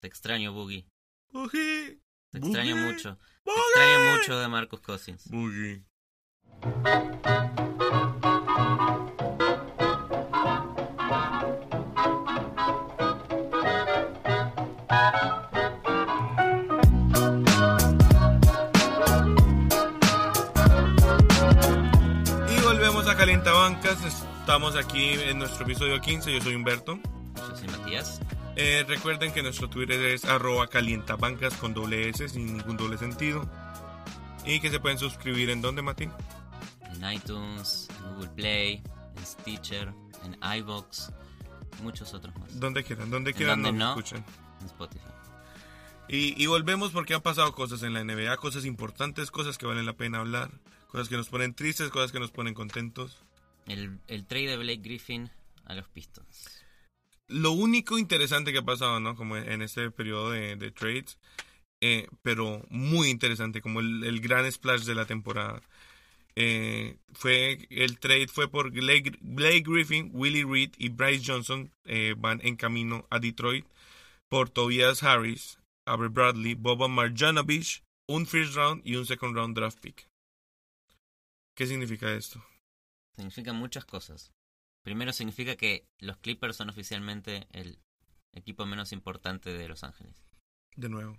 [0.00, 0.86] Te extraño, Boogie.
[1.30, 2.00] Boogie.
[2.30, 2.92] Te extraño Boogie.
[2.92, 3.18] mucho.
[3.18, 3.62] Te Boogie.
[3.68, 5.28] extraño mucho de Marcus Cousins.
[5.30, 5.84] Boogie.
[22.48, 24.02] Y volvemos a Calientabancas.
[24.04, 26.32] Estamos aquí en nuestro episodio 15.
[26.32, 26.98] Yo soy Humberto.
[27.36, 28.20] Yo soy Matías.
[28.56, 33.48] Eh, recuerden que nuestro Twitter es arroba calientabancas con doble S sin ningún doble sentido.
[34.44, 36.08] Y que se pueden suscribir en donde, Mati.
[36.94, 38.82] En iTunes, en Google Play,
[39.16, 39.92] en Stitcher,
[40.24, 41.10] en iVoox,
[41.82, 42.58] muchos otros más.
[42.58, 44.00] Donde quieran, donde quieran donde nos no.
[44.00, 44.24] escuchen.
[44.60, 45.04] En Spotify.
[46.08, 49.86] Y, y volvemos porque han pasado cosas en la NBA, cosas importantes, cosas que valen
[49.86, 50.50] la pena hablar,
[50.88, 53.16] cosas que nos ponen tristes, cosas que nos ponen contentos.
[53.66, 55.30] El, el trade de Blake Griffin
[55.66, 56.59] a los Pistons.
[57.30, 59.16] Lo único interesante que ha pasado, ¿no?
[59.16, 61.18] Como en este periodo de, de trades,
[61.80, 65.62] eh, pero muy interesante, como el, el gran splash de la temporada.
[66.36, 72.14] Eh, fue el trade fue por Blake, Blake Griffin, Willie Reed y Bryce Johnson eh,
[72.16, 73.66] van en camino a Detroit
[74.28, 79.80] por Tobias Harris, Avery Bradley, Boban Marjanovic, un first round y un second round draft
[79.80, 80.08] pick.
[81.56, 82.42] ¿Qué significa esto?
[83.16, 84.32] Significa muchas cosas.
[84.82, 87.78] Primero significa que los Clippers son oficialmente el
[88.34, 90.24] equipo menos importante de Los Ángeles.
[90.76, 91.18] De nuevo,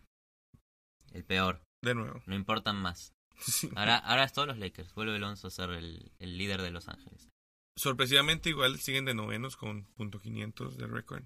[1.12, 1.62] El peor.
[1.84, 2.22] de nuevo.
[2.26, 3.14] No importan más.
[3.38, 3.70] Sí.
[3.76, 4.94] Ahora, ahora es todos los Lakers.
[4.94, 7.30] Vuelve Alonso a ser el, el líder de Los Ángeles.
[7.78, 11.24] Sorpresivamente igual siguen de novenos con punto .500 de récord.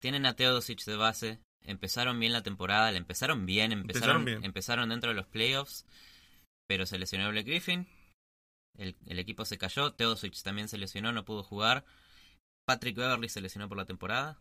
[0.00, 1.40] Tienen a Teodosic de base.
[1.64, 2.90] Empezaron bien la temporada.
[2.92, 3.72] La empezaron bien.
[3.72, 4.44] Empezaron, Empezaron bien.
[4.44, 5.84] empezaron dentro de los playoffs.
[6.68, 7.86] Pero se lesionó Blake Griffin.
[8.76, 9.92] El, el equipo se cayó.
[9.92, 11.12] Teodosic también se lesionó.
[11.12, 11.84] No pudo jugar.
[12.66, 14.38] Patrick Beverly se lesionó por la temporada.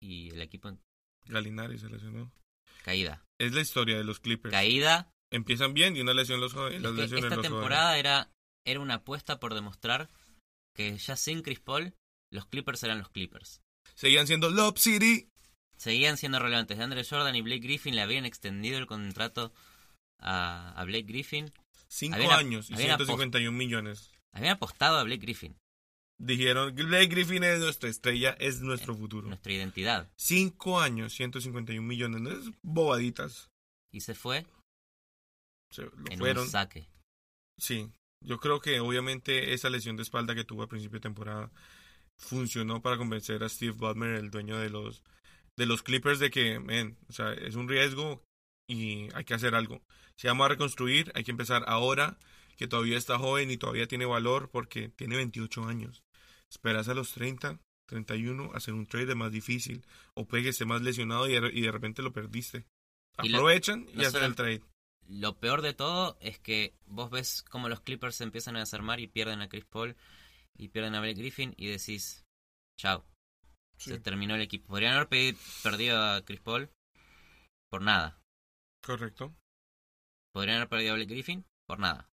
[0.00, 0.76] Y el equipo
[1.26, 2.32] Galinari se lesionó.
[2.84, 3.24] caída.
[3.40, 4.52] Es la historia de los Clippers.
[4.52, 5.10] Caída.
[5.32, 6.76] Empiezan bien y una lesión los jode.
[6.76, 8.30] Es que esta los temporada era,
[8.66, 10.08] era una apuesta por demostrar
[10.74, 11.94] que ya sin Chris Paul,
[12.30, 13.62] los Clippers eran los Clippers.
[13.94, 15.28] Seguían siendo Lob City.
[15.76, 16.78] Seguían siendo relevantes.
[16.78, 19.52] DeAndre Jordan y Blake Griffin le habían extendido el contrato
[20.20, 21.52] a, a Blake Griffin.
[21.94, 24.10] Cinco Habían- años y habían 151 millones.
[24.34, 25.56] Habían apostado a Blake Griffin,
[26.18, 29.26] Dijeron, Blake Griffin es nuestra estrella, es nuestro futuro.
[29.28, 30.08] nuestra identidad.
[30.16, 32.20] Cinco años, 151 millones.
[32.20, 33.50] No es bobaditas.
[33.92, 34.46] Y se fue
[35.70, 36.44] Se lo en fueron.
[36.44, 36.86] un saque.
[37.58, 37.90] Sí,
[38.24, 41.50] yo creo que obviamente esa lesión de espalda que tuvo a principio de temporada
[42.18, 45.02] funcionó para convencer a Steve Ballmer, el dueño de los
[45.58, 48.22] de los Clippers, de que, men, o sea, es un riesgo
[48.68, 49.82] y hay que hacer algo.
[50.16, 52.18] Si vamos a reconstruir, hay que empezar ahora,
[52.56, 56.02] que todavía está joven y todavía tiene valor porque tiene 28 años.
[56.50, 57.58] Esperas a los 30,
[57.88, 59.84] 31, hacer un trade más difícil
[60.14, 62.66] o puede que esté más lesionado y de, y de repente lo perdiste.
[63.22, 64.62] Y lo- Aprovechan y no hacen el trade.
[65.08, 69.00] Lo peor de todo es que vos ves cómo los Clippers se empiezan a desarmar
[69.00, 69.96] y pierden a Chris Paul
[70.56, 72.24] y pierden a Blake Griffin y decís,
[72.78, 73.04] chao,
[73.76, 74.68] se terminó el equipo.
[74.68, 76.70] Podrían haber perdido a Chris Paul
[77.68, 78.21] por nada.
[78.82, 79.34] Correcto.
[80.32, 82.10] Podrían haber perdido a Blake Griffin por nada.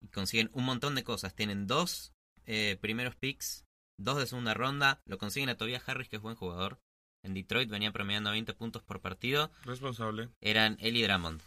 [0.00, 1.34] Y consiguen un montón de cosas.
[1.34, 2.12] Tienen dos
[2.46, 3.64] eh, primeros picks,
[3.98, 5.02] dos de segunda ronda.
[5.06, 6.80] Lo consiguen a Tobias Harris, que es buen jugador.
[7.24, 9.50] En Detroit venía promediando 20 puntos por partido.
[9.64, 10.30] Responsable.
[10.40, 11.42] Eran y Drummond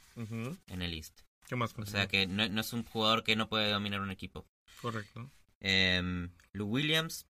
[0.68, 1.22] en el East.
[1.48, 1.74] ¿Qué más?
[1.78, 4.46] O sea que no, no es un jugador que no puede dominar un equipo.
[4.82, 5.30] Correcto.
[5.62, 7.26] Eh, Lou Williams,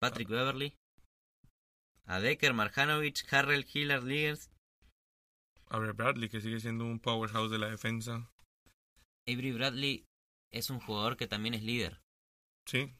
[0.00, 0.74] Patrick Beverly,
[2.06, 4.50] a Decker, Marjanovic, Harrell, Hillard, Liggers,
[5.68, 8.30] Avery Bradley, que sigue siendo un powerhouse de la defensa.
[9.26, 10.04] Avery Bradley
[10.52, 12.00] es un jugador que también es líder.
[12.66, 12.92] Sí,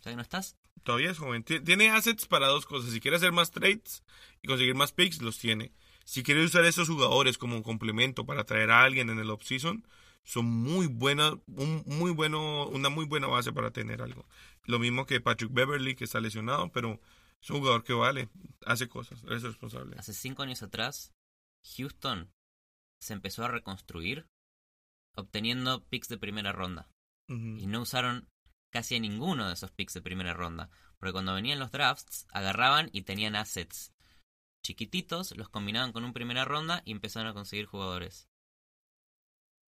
[0.00, 1.42] O sea que no estás todavía es joven.
[1.42, 2.92] Ti- Tiene assets para dos cosas.
[2.92, 4.04] Si quiere hacer más trades
[4.42, 5.72] y conseguir más picks, los tiene.
[6.04, 9.84] Si quiere usar esos jugadores como un complemento para traer a alguien en el offseason,
[10.22, 14.28] son muy buenas, un muy bueno, una muy buena base para tener algo.
[14.64, 17.00] Lo mismo que Patrick Beverly, que está lesionado, pero
[17.42, 18.28] es un jugador que vale,
[18.64, 19.96] hace cosas, es responsable.
[19.98, 21.12] Hace cinco años atrás,
[21.76, 22.32] Houston
[23.00, 24.26] se empezó a reconstruir
[25.14, 26.88] obteniendo picks de primera ronda.
[27.28, 28.28] Y no usaron
[28.70, 30.70] casi a ninguno de esos picks de primera ronda.
[30.98, 33.92] Porque cuando venían los drafts, agarraban y tenían assets
[34.62, 38.28] chiquititos, los combinaban con un primera ronda y empezaron a conseguir jugadores.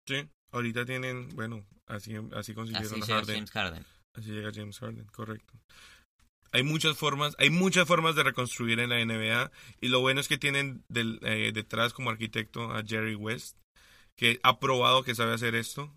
[0.07, 3.35] Sí, ahorita tienen, bueno, así, así consiguieron Así llega Harden.
[3.35, 3.85] James Harden.
[4.13, 5.53] Así llega James Harden, correcto.
[6.51, 9.51] Hay muchas formas, hay muchas formas de reconstruir en la NBA
[9.81, 13.57] y lo bueno es que tienen del- eh, detrás como arquitecto a Jerry West,
[14.15, 15.94] que ha probado que sabe hacer esto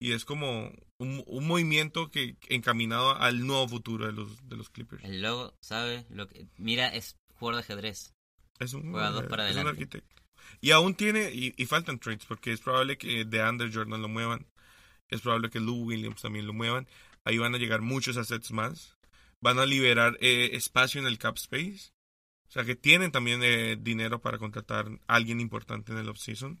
[0.00, 4.70] y es como un, un movimiento que encaminado al nuevo futuro de los de los
[4.70, 5.04] Clippers.
[5.04, 6.06] El logo, ¿sabe?
[6.10, 8.12] Lo que, mira, es jugador de ajedrez.
[8.58, 10.22] Es un, Juega dos para es un arquitecto.
[10.60, 14.08] Y aún tiene, y, y faltan trades, porque es probable que de Under Jordan lo
[14.08, 14.46] muevan.
[15.08, 16.86] Es probable que Lou Williams también lo muevan.
[17.24, 18.96] Ahí van a llegar muchos assets más.
[19.42, 21.92] Van a liberar eh, espacio en el cap space.
[22.48, 26.60] O sea que tienen también eh, dinero para contratar a alguien importante en el offseason.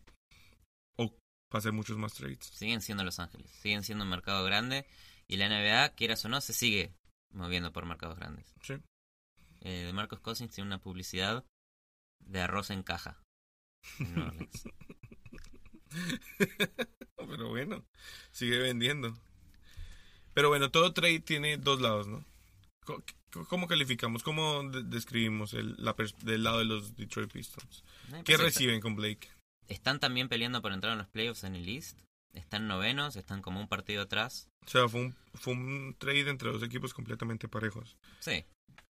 [0.96, 1.14] O
[1.50, 2.46] para hacer muchos más trades.
[2.46, 4.86] Siguen siendo Los Ángeles, siguen siendo un mercado grande
[5.26, 6.92] y la NBA, quieras o no, se sigue
[7.32, 8.54] moviendo por mercados grandes.
[8.62, 8.74] Sí.
[9.60, 11.44] Eh, de Marcos Cousins tiene una publicidad
[12.20, 13.22] de arroz en caja.
[13.98, 14.48] en.
[17.16, 17.84] Pero bueno,
[18.30, 19.16] sigue vendiendo.
[20.34, 22.24] Pero bueno, todo trade tiene dos lados, ¿no?
[23.48, 24.22] ¿Cómo calificamos?
[24.22, 25.94] ¿Cómo de- describimos el, la
[26.24, 27.84] del lado de los Detroit Pistons?
[28.24, 29.28] ¿Qué reciben con Blake?
[29.68, 31.98] Están también peleando por entrar en los playoffs en el East.
[32.32, 34.48] Están novenos, están como un partido atrás.
[34.66, 37.96] O sea, fue un, fue un trade entre dos equipos completamente parejos.
[38.20, 38.44] Sí.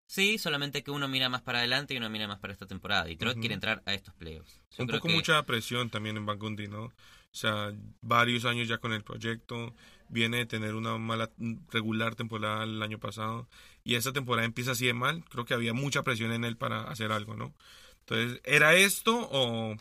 [0.07, 3.05] Sí, solamente que uno mira más para adelante y uno mira más para esta temporada.
[3.05, 3.41] Detroit Ujú.
[3.41, 4.61] quiere entrar a estos playoffs.
[4.77, 6.93] Yo un creo poco que- mucha presión también en Van Gundy, ¿no?
[7.33, 9.75] O sea, varios años ya con el proyecto.
[10.09, 11.31] Viene de tener una mala
[11.71, 13.49] regular temporada el año pasado.
[13.85, 15.25] Y esta temporada empieza así de mal.
[15.29, 17.55] Creo que había mucha presión en él para hacer algo, ¿no?
[18.01, 19.77] Entonces, ¿era esto o,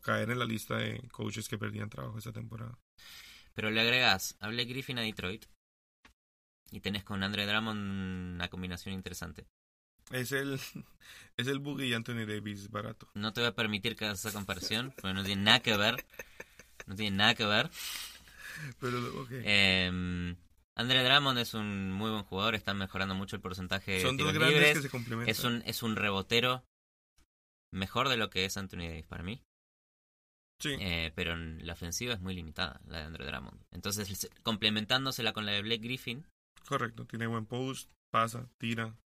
[0.00, 2.76] caer en la lista de coaches que perdían trabajo esta temporada?
[3.54, 5.46] Pero le agregas a Blake Griffin a Detroit.
[6.72, 9.46] Y tenés con Andre Drummond una combinación interesante.
[10.10, 10.54] Es el,
[11.36, 13.08] es el Boogie y Anthony Davis barato.
[13.14, 16.04] No te voy a permitir que hagas esa comparación, porque no tiene nada que ver.
[16.86, 17.70] No tiene nada que ver.
[18.80, 19.28] Pero, ok.
[19.32, 20.34] Eh,
[20.74, 24.28] Andre Drummond es un muy buen jugador, está mejorando mucho el porcentaje de Son dos
[24.28, 24.76] tiros grandes libres.
[24.76, 25.30] que se complementan.
[25.30, 26.64] Es un, es un rebotero
[27.72, 29.42] mejor de lo que es Anthony Davis para mí.
[30.60, 30.76] Sí.
[30.78, 33.60] Eh, pero en la ofensiva es muy limitada, la de Andre Drummond.
[33.72, 36.24] Entonces, se- complementándosela con la de Blake Griffin,
[36.68, 38.96] Correcto, tiene buen post, pasa, tira,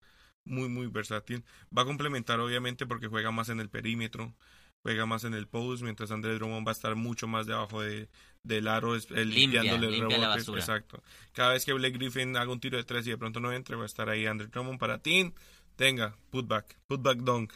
[0.44, 1.43] muy muy versátil.
[1.76, 4.34] Va a complementar obviamente porque juega más en el perímetro,
[4.82, 8.08] juega más en el post, mientras André Drummond va a estar mucho más debajo de,
[8.43, 10.61] del aro, es- eh, Limpia, limpiándole limpia la basura.
[10.61, 11.02] Exacto.
[11.32, 13.75] Cada vez que Blake Griffin haga un tiro de tres y de pronto no entre,
[13.76, 15.32] va a estar ahí André Drummond para ti.
[15.76, 17.52] Tenga, putback, putback dunk.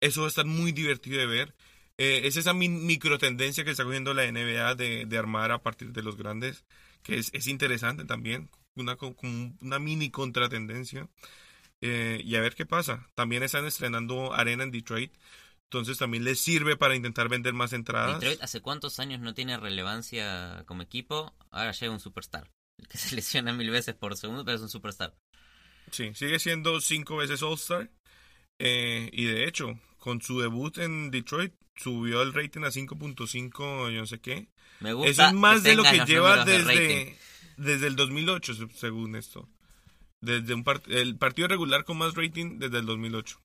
[0.00, 1.54] Eso va a estar muy divertido de ver.
[1.98, 5.62] Eh, es esa mi- micro tendencia que está cogiendo la NBA de, de armar a
[5.62, 6.64] partir de los grandes,
[7.02, 9.12] que es, es interesante también, una, como
[9.60, 11.08] una mini contratendencia.
[11.82, 13.06] Eh, y a ver qué pasa.
[13.14, 15.12] También están estrenando arena en Detroit,
[15.72, 18.18] entonces también les sirve para intentar vender más entradas.
[18.18, 22.50] Detroit hace cuántos años no tiene relevancia como equipo, ahora llega un superstar.
[22.78, 25.14] El que se lesiona mil veces por segundo, pero es un superstar.
[25.92, 27.88] Sí, sigue siendo cinco veces All-Star.
[28.58, 34.00] Eh, y de hecho, con su debut en Detroit, subió el rating a 5.5, yo
[34.00, 34.48] no sé qué.
[34.80, 37.16] Me gusta Eso es más de lo que lleva de desde,
[37.56, 39.48] desde el 2008, se- según esto.
[40.20, 43.40] Desde un part- el partido regular con más rating desde el 2008.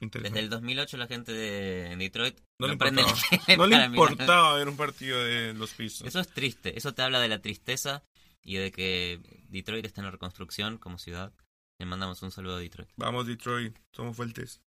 [0.00, 3.14] Desde el 2008 la gente de Detroit No le importaba.
[3.56, 6.08] No le importaba ver un partido de los Pistons.
[6.08, 8.02] Eso es triste, eso te habla de la tristeza
[8.42, 11.32] y de que Detroit está en reconstrucción como ciudad.
[11.78, 12.90] Le mandamos un saludo a Detroit.
[12.96, 14.62] Vamos, Detroit, somos fuertes.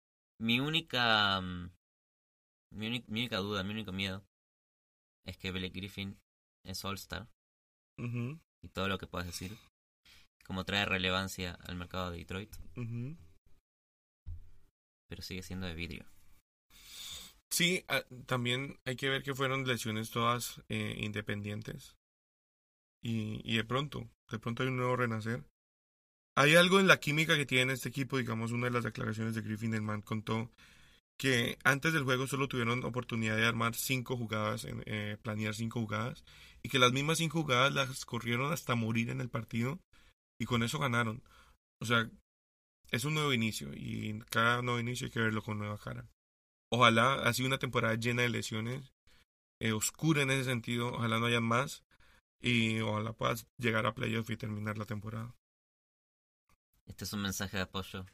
[0.41, 1.71] Mi única mm,
[2.71, 4.25] mi, única duda, mi único miedo
[5.25, 6.19] es que Blake Griffin
[6.65, 7.29] es All-Star
[7.99, 9.57] y todo lo que puedas decir
[10.45, 12.55] como trae relevancia al mercado de Detroit.
[15.09, 16.07] Pero sigue siendo de vidrio.
[17.51, 21.97] Sí, ah, también hay que ver que fueron lesiones todas eh, independientes.
[23.03, 25.45] Y, y de pronto, de pronto hay un nuevo renacer.
[26.37, 29.43] Hay algo en la química que tiene este equipo, digamos, una de las declaraciones de
[29.43, 30.51] Griffin, el man contó
[31.19, 36.25] que antes del juego solo tuvieron oportunidad de armar cinco jugadas, eh, planear cinco jugadas,
[36.63, 39.81] y que las mismas cinco jugadas las corrieron hasta morir en el partido,
[40.39, 41.23] y con eso ganaron.
[41.81, 42.09] O sea,
[42.91, 46.09] es un nuevo inicio, y cada nuevo inicio hay que verlo con nueva cara.
[46.71, 48.93] Ojalá ha sido una temporada llena de lesiones,
[49.61, 51.85] eh, oscura en ese sentido, ojalá no hayan más,
[52.41, 55.35] y ojalá puedas llegar a playoff y terminar la temporada.
[56.87, 58.07] Este es un mensaje de apoyo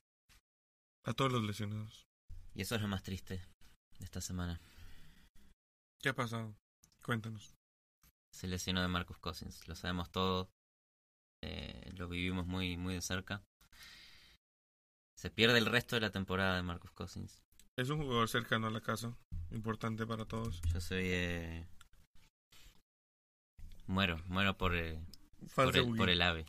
[1.04, 2.06] A todos los lesionados.
[2.54, 3.46] y eso es lo más triste
[3.98, 4.60] de esta semana.
[6.00, 6.56] ¿Qué ha pasado?
[7.02, 7.54] Cuéntanos.
[8.32, 10.50] Se lesionó de Marcus Cousins, lo sabemos todo,
[11.42, 13.44] eh, lo vivimos muy muy de cerca.
[15.16, 17.42] Se pierde el resto de la temporada de Marcus Cousins.
[17.76, 19.16] Es un jugador cercano a la casa,
[19.50, 20.60] importante para todos.
[20.72, 21.66] Yo soy eh,
[23.86, 25.00] muero, muero por eh,
[25.54, 26.46] por el, por el ave,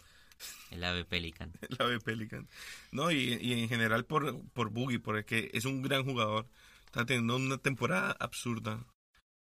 [0.72, 1.52] el ave Pelican.
[1.70, 2.48] El ave Pelican.
[2.92, 6.48] No, y, y en general por, por Boogie, porque es un gran jugador.
[6.86, 8.86] Está teniendo una temporada absurda.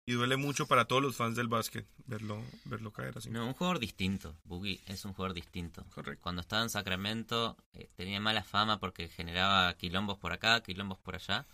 [0.08, 3.28] Y duele mucho para todos los fans del básquet verlo, verlo caer así.
[3.28, 4.34] No, un jugador distinto.
[4.44, 5.84] Boogie es un jugador distinto.
[5.94, 6.22] Correcto.
[6.22, 11.14] Cuando estaba en Sacramento eh, tenía mala fama porque generaba quilombos por acá, quilombos por
[11.16, 11.44] allá.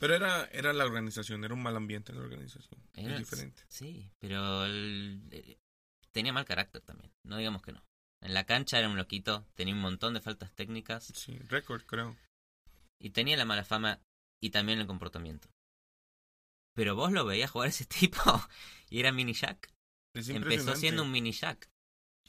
[0.00, 2.80] Pero era, era la organización, era un mal ambiente en la organización.
[2.94, 3.62] Era- es diferente.
[3.68, 5.58] Sí, pero el- eh,
[6.10, 7.82] tenía mal carácter también, no digamos que no.
[8.22, 12.16] En la cancha era un loquito, tenía un montón de faltas técnicas Sí, récord, creo.
[12.98, 14.00] y tenía la mala fama
[14.40, 15.46] y también el comportamiento.
[16.78, 18.22] Pero vos lo veías jugar a ese tipo
[18.88, 19.74] y era mini Jack.
[20.14, 21.68] Empezó siendo un mini Jack.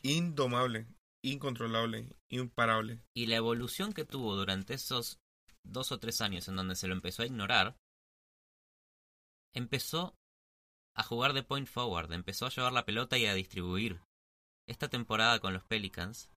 [0.01, 0.87] Indomable,
[1.23, 2.99] incontrolable, imparable.
[3.15, 5.19] Y la evolución que tuvo durante esos
[5.63, 7.77] dos o tres años en donde se lo empezó a ignorar,
[9.53, 10.15] empezó
[10.97, 14.01] a jugar de point forward, empezó a llevar la pelota y a distribuir.
[14.67, 16.31] Esta temporada con los Pelicans,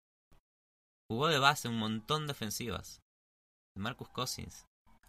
[1.09, 3.01] jugó de base un montón de ofensivas.
[3.75, 4.67] De Marcus Cousins,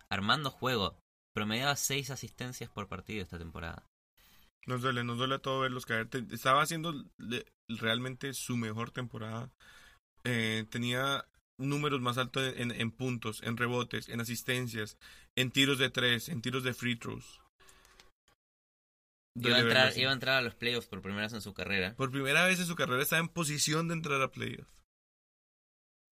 [0.09, 1.02] armando juego,
[1.33, 3.85] promediaba seis asistencias por partido esta temporada.
[4.65, 6.07] Nos duele, nos duele a todo verlos caer.
[6.31, 6.93] Estaba haciendo
[7.67, 9.51] realmente su mejor temporada.
[10.23, 11.25] Eh, tenía
[11.57, 14.97] números más altos en, en puntos, en rebotes, en asistencias,
[15.35, 17.41] en tiros de tres, en tiros de free throws.
[19.35, 21.95] Iba a, entrar, iba a entrar a los playoffs por primera vez en su carrera,
[21.95, 24.67] Por primera vez en su carrera estaba en posición de entrar a playoff.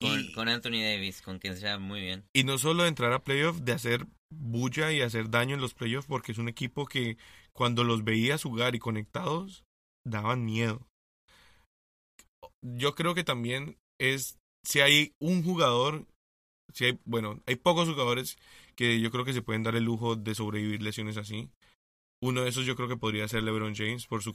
[0.02, 2.26] Con, Y, con Anthony Davis, con quien se lleva muy bien.
[2.34, 5.74] y no solo de entrar a playoff, de hacer bulla y hacer daño en los
[5.74, 7.18] playoffs, porque es un equipo que
[7.54, 9.64] cuando los veías jugar y conectados,
[10.06, 10.88] daban miedo.
[12.62, 16.06] Yo creo que también es, si hay un jugador,
[16.74, 18.38] si hay, bueno, hay pocos jugadores
[18.76, 21.50] que yo creo que se pueden dar el lujo de sobrevivir lesiones así.
[22.24, 24.32] Uno de esos yo creo que podría ser LeBron James por su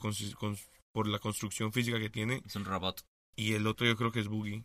[0.93, 3.01] por la construcción física que tiene Es un robot.
[3.35, 4.63] y el otro yo creo que es Boogie.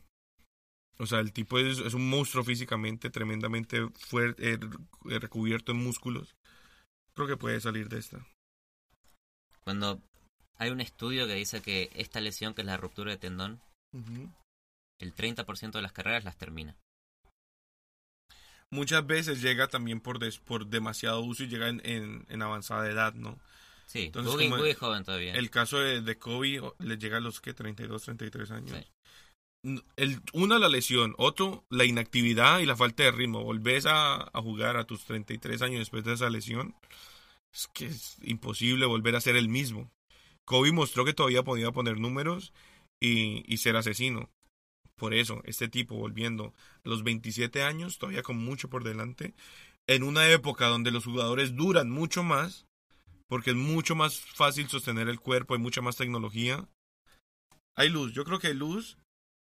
[0.99, 4.59] O sea, el tipo es, es un monstruo físicamente, tremendamente fuerte, eh,
[5.05, 6.37] re- recubierto en músculos.
[7.15, 8.27] Creo que puede salir de esta.
[9.65, 10.01] Cuando
[10.59, 13.61] hay un estudio que dice que esta lesión, que es la ruptura de tendón,
[15.01, 16.77] el 30% de las carreras las termina.
[18.71, 22.89] Muchas veces llega también por, des- por demasiado uso y llega en, en, en avanzada
[22.91, 23.39] edad, ¿no?
[23.87, 25.35] Sí, Entonces, Boogie es joven todavía.
[25.35, 28.71] El caso de, de Kobe le llega a los que 32, 33 años.
[28.71, 28.87] Sí.
[29.65, 31.15] Uno, la lesión.
[31.19, 33.45] Otro, la inactividad y la falta de ritmo.
[33.45, 36.75] Volvés a, a jugar a tus 33 años después de esa lesión.
[37.53, 39.91] Es que es imposible volver a ser el mismo.
[40.45, 42.53] Kobe mostró que todavía podía poner números
[43.01, 44.31] y, y ser asesino.
[44.97, 46.55] Por eso, este tipo volviendo
[46.85, 49.35] a los 27 años, todavía con mucho por delante,
[49.87, 52.67] en una época donde los jugadores duran mucho más,
[53.29, 56.69] porque es mucho más fácil sostener el cuerpo, hay mucha más tecnología.
[57.75, 58.99] Hay luz, yo creo que hay luz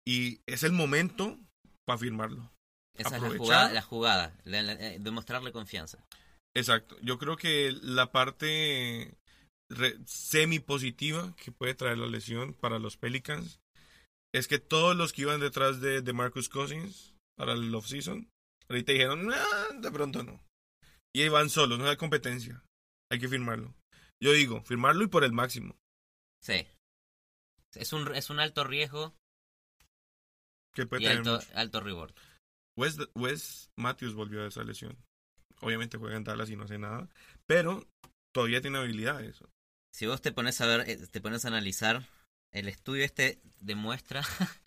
[0.06, 1.38] y es el momento
[1.86, 2.50] para firmarlo.
[2.96, 6.04] Esa es la jugada, la jugada la- la- eh, demostrarle confianza.
[6.56, 9.16] Exacto, yo creo que la parte
[10.06, 13.60] semi positiva que puede traer la lesión para los Pelicans
[14.32, 18.28] es que todos los que iban detrás de, de Marcus Cousins para el offseason,
[18.68, 20.40] ahorita dijeron, "Nah, de pronto no.
[21.12, 22.62] Y ahí van solos, no hay competencia.
[23.10, 23.74] Hay que firmarlo.
[24.22, 25.76] Yo digo, firmarlo y por el máximo.
[26.40, 26.66] Sí.
[27.74, 29.14] Es un, es un alto riesgo
[30.74, 31.48] Que puede y tener alto, mucho.
[31.54, 32.14] alto reward.
[32.76, 34.96] Wes, Wes Matthews volvió de esa lesión.
[35.60, 37.08] Obviamente juega en Dallas y no hace nada,
[37.46, 37.86] pero
[38.32, 39.42] todavía tiene habilidades.
[39.92, 42.06] Si vos te pones a ver, eh, te pones a analizar,
[42.52, 44.22] el estudio este demuestra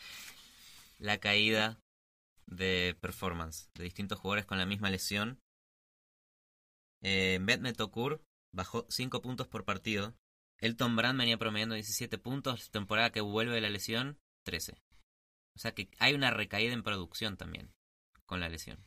[0.99, 1.79] la caída
[2.47, 5.39] de performance de distintos jugadores con la misma lesión.
[7.03, 8.21] Eh, Mehmet Tokur
[8.53, 10.15] bajó 5 puntos por partido.
[10.59, 14.81] Elton Brand venía promediando 17 puntos, temporada que vuelve de la lesión, 13.
[15.57, 17.73] O sea que hay una recaída en producción también
[18.27, 18.77] con la lesión.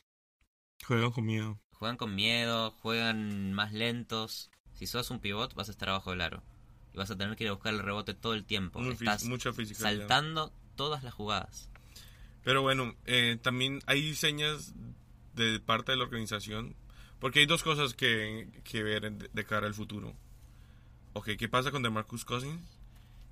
[0.87, 1.61] Juegan con miedo.
[1.73, 4.53] Juegan con miedo, juegan más lentos.
[4.75, 6.45] Si sos un pivot, vas a estar abajo del aro.
[6.95, 8.79] Y vas a tener que ir a buscar el rebote todo el tiempo.
[8.79, 9.81] Muy Estás mucha física.
[9.81, 11.73] saltando todas las jugadas.
[12.45, 14.73] Pero bueno, eh, también hay señas
[15.35, 16.77] de parte de la organización.
[17.19, 20.15] Porque hay dos cosas que, que ver de, cara al futuro.
[21.15, 22.63] Ok, ¿qué pasa con DeMarcus Cousins?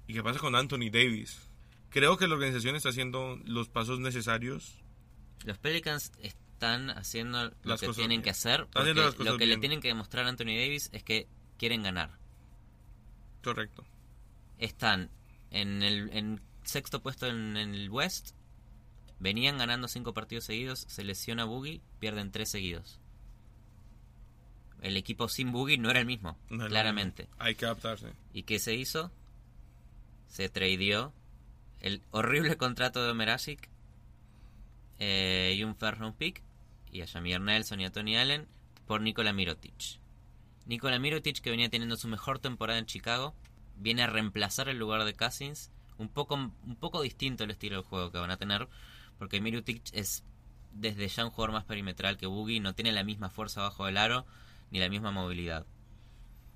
[0.08, 1.48] ¿Y qué pasa con Anthony Davis?
[1.90, 4.78] Creo que la organización está haciendo los pasos necesarios.
[5.44, 8.22] Los Pelicans están haciendo lo Las que cosas tienen bien.
[8.22, 8.66] que hacer.
[8.72, 9.60] Porque las cosas lo que le bien.
[9.60, 11.26] tienen que demostrar a Anthony Davis es que
[11.56, 12.10] quieren ganar.
[13.42, 13.84] Correcto.
[14.58, 15.10] Están
[15.50, 18.32] en el en sexto puesto en, en el West.
[19.20, 20.84] Venían ganando cinco partidos seguidos.
[20.88, 21.80] Se lesiona Boogie.
[22.00, 22.98] Pierden tres seguidos.
[24.82, 26.36] El equipo sin Boogie no era el mismo.
[26.50, 27.28] No claramente.
[27.38, 28.12] Hay que adaptarse.
[28.32, 29.10] ¿Y qué se hizo?
[30.28, 31.12] Se tradeó
[31.80, 33.68] el horrible contrato de Omerasic
[34.98, 36.42] eh, y un first round pick
[36.90, 38.48] y a Javier Nelson y a Tony Allen
[38.86, 40.00] por Nikola Mirotic.
[40.66, 43.34] Nikola Mirotic que venía teniendo su mejor temporada en Chicago
[43.76, 47.82] viene a reemplazar el lugar de Cousins un poco un poco distinto el estilo de
[47.82, 48.68] juego que van a tener
[49.18, 50.24] porque Mirotic es
[50.72, 53.96] desde ya un jugador más perimetral que Boogie no tiene la misma fuerza bajo el
[53.96, 54.26] aro
[54.70, 55.66] ni la misma movilidad.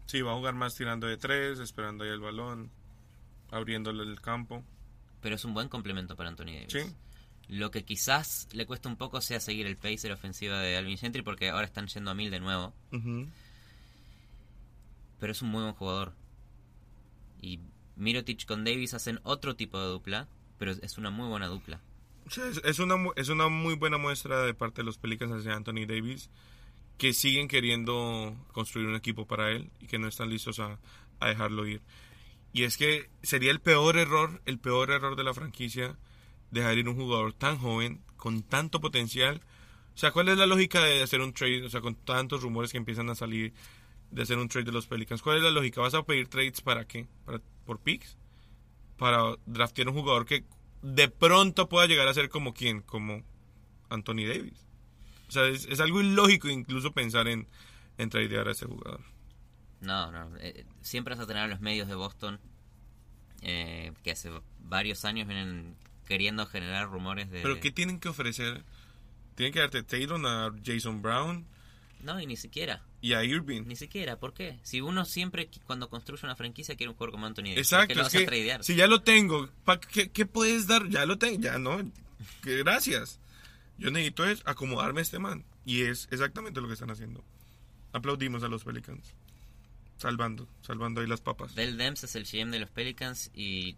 [0.06, 2.70] Sí, va a jugar más tirando de tres, esperando ahí el balón,
[3.50, 4.62] abriéndole el campo.
[5.22, 6.72] Pero es un buen complemento para Anthony Davis.
[6.72, 6.80] Sí.
[7.48, 11.22] Lo que quizás le cuesta un poco sea seguir el pacer ofensiva de Alvin Gentry
[11.22, 12.74] porque ahora están yendo a mil de nuevo.
[15.20, 16.12] Pero es un muy buen jugador.
[17.40, 17.60] Y
[17.96, 21.80] Mirotic con Davis hacen otro tipo de dupla, pero es una muy buena dupla.
[22.28, 25.86] Sí, es, una, es una muy buena muestra de parte de los Pelicans hacia Anthony
[25.86, 26.30] Davis,
[26.98, 30.78] que siguen queriendo construir un equipo para él y que no están listos a,
[31.20, 31.82] a dejarlo ir.
[32.52, 35.96] Y es que sería el peor error, el peor error de la franquicia,
[36.50, 39.40] dejar ir un jugador tan joven, con tanto potencial.
[39.94, 41.64] O sea, ¿cuál es la lógica de hacer un trade?
[41.64, 43.52] O sea, con tantos rumores que empiezan a salir
[44.10, 45.22] de hacer un trade de los Pelicans.
[45.22, 45.80] ¿Cuál es la lógica?
[45.80, 47.08] ¿Vas a pedir trades para qué?
[47.24, 48.16] ¿Para, ¿Por picks?
[48.98, 50.44] Para draftear un jugador que
[50.82, 53.22] de pronto pueda llegar a ser como quién, como
[53.88, 54.66] Anthony Davis.
[55.28, 57.48] O sea, es, algo ilógico incluso pensar en,
[57.96, 59.00] en tradear a ese jugador.
[59.82, 60.36] No, no.
[60.38, 62.40] eh, siempre vas a tener a los medios de Boston
[63.42, 67.42] eh, que hace varios años vienen queriendo generar rumores de...
[67.42, 68.64] Pero ¿qué tienen que ofrecer?
[69.34, 71.46] Tienen que darte Taylor a Jason Brown
[72.02, 72.82] No, y ni siquiera.
[73.00, 73.62] y a Irving.
[73.66, 74.18] Ni siquiera.
[74.18, 74.58] ¿Por qué?
[74.62, 77.58] Si uno siempre, cuando construye una franquicia, quiere un jugador como Anthony Davis.
[77.58, 80.66] Exacto, ¿por qué lo es vas que si ya lo tengo, ¿pa qué, qué puedes
[80.68, 80.88] dar?
[80.88, 81.80] Ya lo tengo, ya no.
[82.42, 83.18] Gracias.
[83.78, 85.44] Yo necesito es acomodarme a este man.
[85.64, 87.24] Y es exactamente lo que están haciendo.
[87.92, 89.14] Aplaudimos a los Pelicans.
[90.02, 91.54] Salvando, salvando ahí las papas.
[91.54, 93.76] Del Dems es el GM de los Pelicans y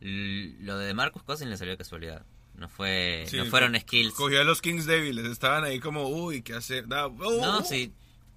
[0.00, 2.24] lo de Marcus Cousins le salió de casualidad.
[2.54, 4.12] No fue, Sí, no fueron skills.
[4.14, 6.84] Cogió a los Kings débiles, estaban ahí como, uy, ¿qué hacer?
[6.84, 7.08] Oh,
[7.40, 7.64] No, oh.
[7.64, 7.92] sí.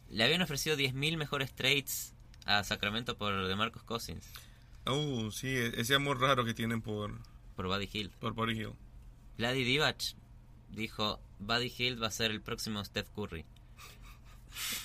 [0.10, 2.14] Le habían ofrecido 10.000 mejores trades
[2.46, 4.26] a Sacramento por de Marcus Cousins,
[4.86, 7.18] Uh, sí, e- ese amor raro que tienen por,
[7.56, 8.12] por Buddy Hill.
[8.20, 8.74] por Body Hill.
[9.38, 10.02] Vladi Divac
[10.70, 13.46] dijo, Buddy Hill va a ser el próximo Steph Curry.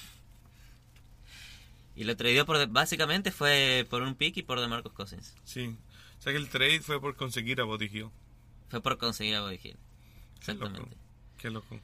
[1.99, 5.35] Y lo tradeó por, básicamente fue por un pick y por de Marcus Cousins.
[5.43, 5.77] Sí.
[6.17, 8.11] O sea que el trade fue por conseguir a Body Hill.
[8.69, 9.77] Fue por conseguir a Buddy Hill.
[10.45, 10.67] Qué loco.
[10.67, 10.97] Exactamente.
[11.39, 11.81] Qué loco.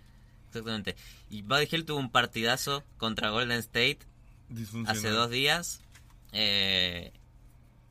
[0.46, 0.94] Exactamente.
[1.30, 3.98] Y Buddy Hill tuvo un partidazo contra Golden State
[4.86, 5.80] hace dos días,
[6.30, 7.12] eh,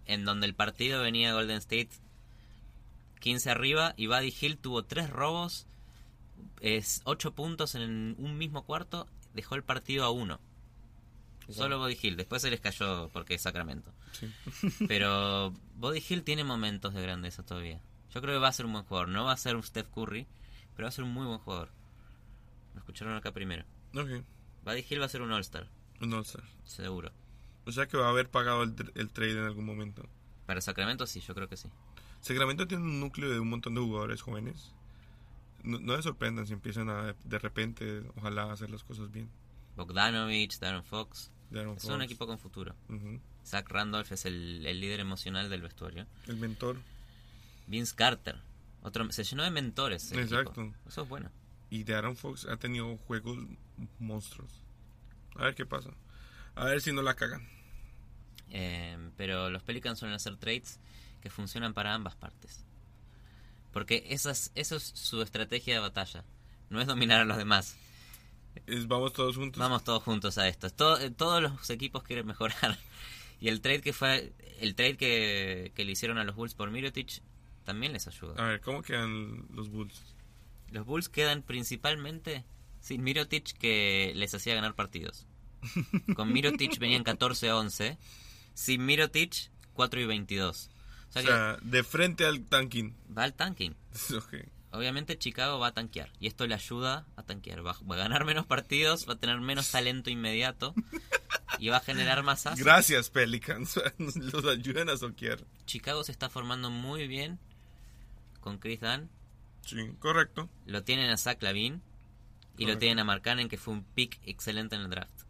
[0.06, 1.90] en donde el partido venía Golden State
[3.20, 5.66] 15 arriba y Buddy Hill tuvo tres robos,
[6.62, 10.40] es 8 puntos en un mismo cuarto, dejó el partido a uno.
[11.50, 13.92] Solo Buddy Hill, después se les cayó porque es Sacramento.
[14.14, 14.32] Sí.
[14.88, 17.82] Pero Buddy Hill tiene momentos de grandeza todavía.
[18.14, 19.10] Yo creo que va a ser un buen jugador.
[19.10, 20.28] No va a ser un Steph Curry,
[20.76, 21.70] pero va a ser un muy buen jugador.
[22.74, 23.64] Lo escucharon acá primero.
[23.96, 24.24] Ok.
[24.64, 25.68] Buddy Hill va a ser un All-Star,
[26.00, 26.44] Un All-Star.
[26.64, 27.12] seguro.
[27.66, 30.08] O sea que va a haber pagado el, el trade en algún momento.
[30.46, 31.70] Para Sacramento sí, yo creo que sí.
[32.22, 34.72] Sacramento tiene un núcleo de un montón de jugadores jóvenes.
[35.64, 39.30] No, no se sorprendan si empiezan a de repente, ojalá, hacer las cosas bien.
[39.76, 41.32] Bogdanovich, Darren Fox.
[41.50, 42.76] Darren Es un equipo con futuro.
[43.46, 46.08] Zach Randolph es el, el líder emocional del vestuario.
[46.28, 46.78] El mentor.
[47.68, 48.38] Vince Carter.
[48.82, 50.12] Otro, se llenó de mentores.
[50.12, 50.40] el equipo.
[50.40, 50.74] Exacto.
[50.88, 51.32] Eso es bueno.
[51.70, 53.38] Y Darren Fox ha tenido juegos
[54.00, 54.52] monstruos.
[55.36, 55.90] A ver qué pasa.
[56.56, 57.48] A ver si no la cagan.
[58.52, 60.80] Eh, pero los Pelicans suelen hacer trades
[61.22, 62.66] que funcionan para ambas partes.
[63.72, 66.24] Porque esa es, eso es su estrategia de batalla.
[66.70, 67.76] No es dominar a los demás.
[68.68, 69.60] Es, vamos todos juntos.
[69.60, 70.70] Vamos todos juntos a esto.
[70.70, 72.78] Todo- eh, todos los equipos quieren mejorar.
[73.42, 76.72] Y el trade que fue el trade que, que le hicieron a los Bulls por
[76.72, 77.22] Mirotic
[77.66, 78.36] también les ayuda.
[78.42, 80.02] A ver, ¿cómo quedan los Bulls?
[80.72, 82.46] Los Bulls quedan principalmente
[82.80, 85.28] sin Mirotic que les hacía ganar partidos.
[86.16, 87.98] Con Mirotic venían 14-11.
[88.54, 90.70] Sin Mirotic 4 y 22.
[91.10, 92.96] O sea O sea, de frente al tanking.
[93.18, 93.76] va al tanking.
[94.16, 94.36] Ok.
[94.74, 96.10] Obviamente Chicago va a tanquear.
[96.20, 97.66] Y esto le ayuda a tanquear.
[97.66, 100.74] Va, a- va a ganar menos partidos, va a tener menos talento inmediato.
[101.60, 102.64] Y va a generar más assets.
[102.64, 103.80] Gracias, Pelicans.
[104.16, 105.40] Los ayudan a soquear.
[105.66, 107.40] Chicago se está formando muy bien
[108.42, 109.10] con Chris Dunn.
[109.62, 110.50] Sí, correcto.
[110.66, 111.82] Lo tienen a Zach Lavin
[112.58, 115.22] y lo tienen a Mark Cannon, que fue un pick excelente en el draft.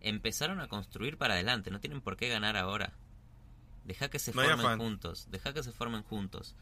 [0.00, 2.92] Empezaron a construir para adelante, no tienen por qué ganar ahora.
[3.84, 6.54] Deja que se No formen juntos, deja que se formen juntos.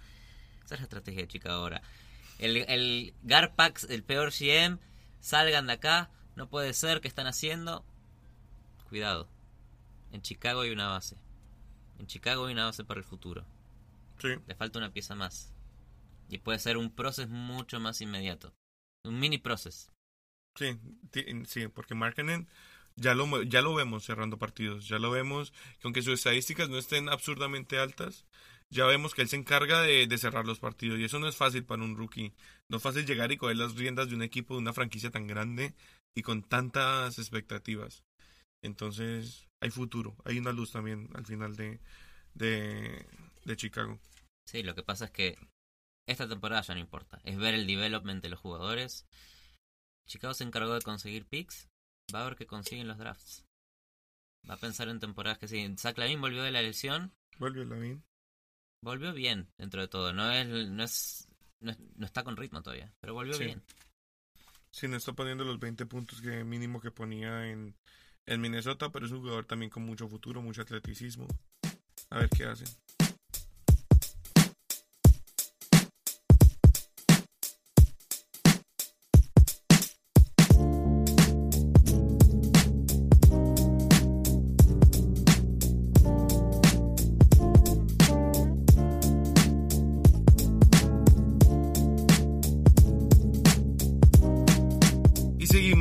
[0.70, 1.82] Esa es la estrategia de Chicago ahora.
[2.38, 4.78] El, el Garpax, el peor GM,
[5.18, 7.84] salgan de acá, no puede ser, ¿qué están haciendo?
[8.88, 9.28] Cuidado.
[10.12, 11.16] En Chicago hay una base.
[11.98, 13.44] En Chicago hay una base para el futuro.
[14.20, 14.28] Sí.
[14.46, 15.52] Le falta una pieza más.
[16.28, 18.54] Y puede ser un proceso mucho más inmediato.
[19.02, 19.90] Un mini proceso.
[20.54, 20.78] Sí,
[21.48, 22.46] sí, porque Markkanen
[22.94, 26.78] ya lo, ya lo vemos cerrando partidos, ya lo vemos que aunque sus estadísticas no
[26.78, 28.24] estén absurdamente altas,
[28.70, 31.36] ya vemos que él se encarga de, de cerrar los partidos y eso no es
[31.36, 32.32] fácil para un rookie.
[32.68, 35.26] No es fácil llegar y coger las riendas de un equipo, de una franquicia tan
[35.26, 35.74] grande
[36.16, 38.04] y con tantas expectativas.
[38.62, 41.80] Entonces, hay futuro, hay una luz también al final de,
[42.34, 43.06] de,
[43.44, 43.98] de Chicago.
[44.46, 45.38] Sí, lo que pasa es que
[46.08, 47.20] esta temporada ya no importa.
[47.24, 49.06] Es ver el development de los jugadores.
[50.06, 51.68] Chicago se encargó de conseguir picks.
[52.14, 53.44] Va a ver qué consiguen los drafts.
[54.48, 55.78] Va a pensar en temporadas que siguen.
[55.78, 57.12] Zach Lavin volvió de la lesión.
[57.38, 58.02] Vuelve Lavin.
[58.82, 60.12] Volvió bien dentro de todo.
[60.12, 61.28] No es, no es,
[61.60, 63.44] no, es- no está con ritmo todavía, pero volvió Sí.
[63.44, 63.62] bien.
[64.70, 67.74] Sí, no está poniendo los 20 puntos que mínimo que ponía en,
[68.26, 71.26] en Minnesota, pero es un jugador también con mucho futuro, mucho atleticismo.
[72.10, 72.64] A ver qué hace.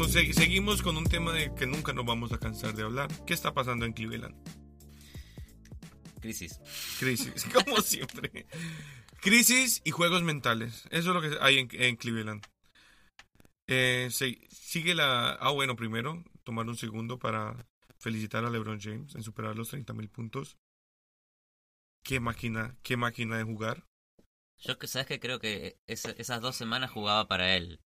[0.09, 2.81] Y seguimos, se- seguimos con un tema de que nunca nos vamos a cansar de
[2.83, 3.09] hablar.
[3.25, 4.35] ¿Qué está pasando en Cleveland?
[6.19, 6.59] Crisis.
[6.99, 8.47] Crisis, como siempre.
[9.21, 10.85] Crisis y juegos mentales.
[10.91, 12.43] Eso es lo que hay en, en Cleveland.
[13.67, 15.31] Eh, se- sigue la...
[15.33, 17.67] Ah, bueno, primero, tomar un segundo para
[17.99, 20.57] felicitar a LeBron James en superar los 30 mil puntos.
[22.03, 23.85] Qué máquina, qué máquina de jugar.
[24.57, 27.79] Yo que sabes que creo que esa- esas dos semanas jugaba para él.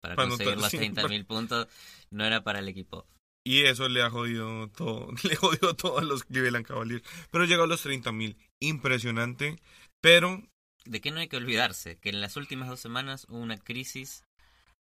[0.00, 1.68] Para, Para conseguir los sí, 30 mil puntos.
[2.10, 3.06] No era para el equipo.
[3.44, 5.08] Y eso le ha jodido todo.
[5.24, 7.02] Le jodió todo a los Cleveland Cavaliers.
[7.30, 8.36] Pero llegó a los 30 mil.
[8.60, 9.58] Impresionante.
[10.00, 10.42] Pero
[10.84, 14.24] De que no hay que olvidarse, que en las últimas dos semanas hubo una crisis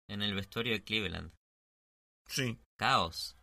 [0.10, 1.32] en el vestuario de Cleveland.
[2.28, 3.38] sí, Caos.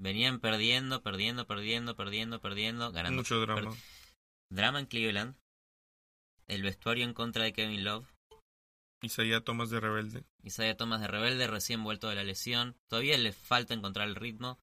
[0.00, 3.18] Venían perdiendo, perdiendo, perdiendo, perdiendo, perdiendo, ganando.
[3.18, 3.76] mucho drama.
[4.50, 5.36] Drama en Cleveland.
[6.48, 8.13] El vestuario en contra de Kevin Love.
[9.04, 10.24] Isaiah Thomas de Rebelde.
[10.42, 12.76] Isaiah Thomas de rebelde, recién vuelto de la lesión.
[12.88, 14.58] Todavía le falta encontrar el ritmo.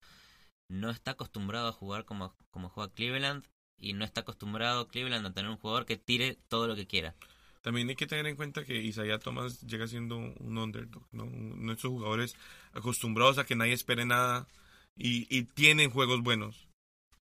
[0.69, 3.45] No está acostumbrado a jugar como, como juega Cleveland.
[3.77, 7.15] Y no está acostumbrado Cleveland a tener un jugador que tire todo lo que quiera.
[7.62, 11.25] También hay que tener en cuenta que Isaiah Thomas llega siendo un underdog, ¿no?
[11.71, 12.36] Esos jugadores
[12.73, 14.47] acostumbrados a que nadie espere nada
[14.95, 16.67] y, y tienen juegos buenos.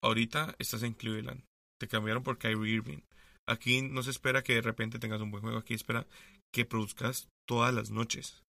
[0.01, 1.45] Ahorita estás en Cleveland.
[1.79, 3.01] Te cambiaron por Kyrie Irving.
[3.47, 5.59] Aquí no se espera que de repente tengas un buen juego.
[5.59, 6.07] Aquí espera
[6.53, 8.43] que produzcas todas las noches.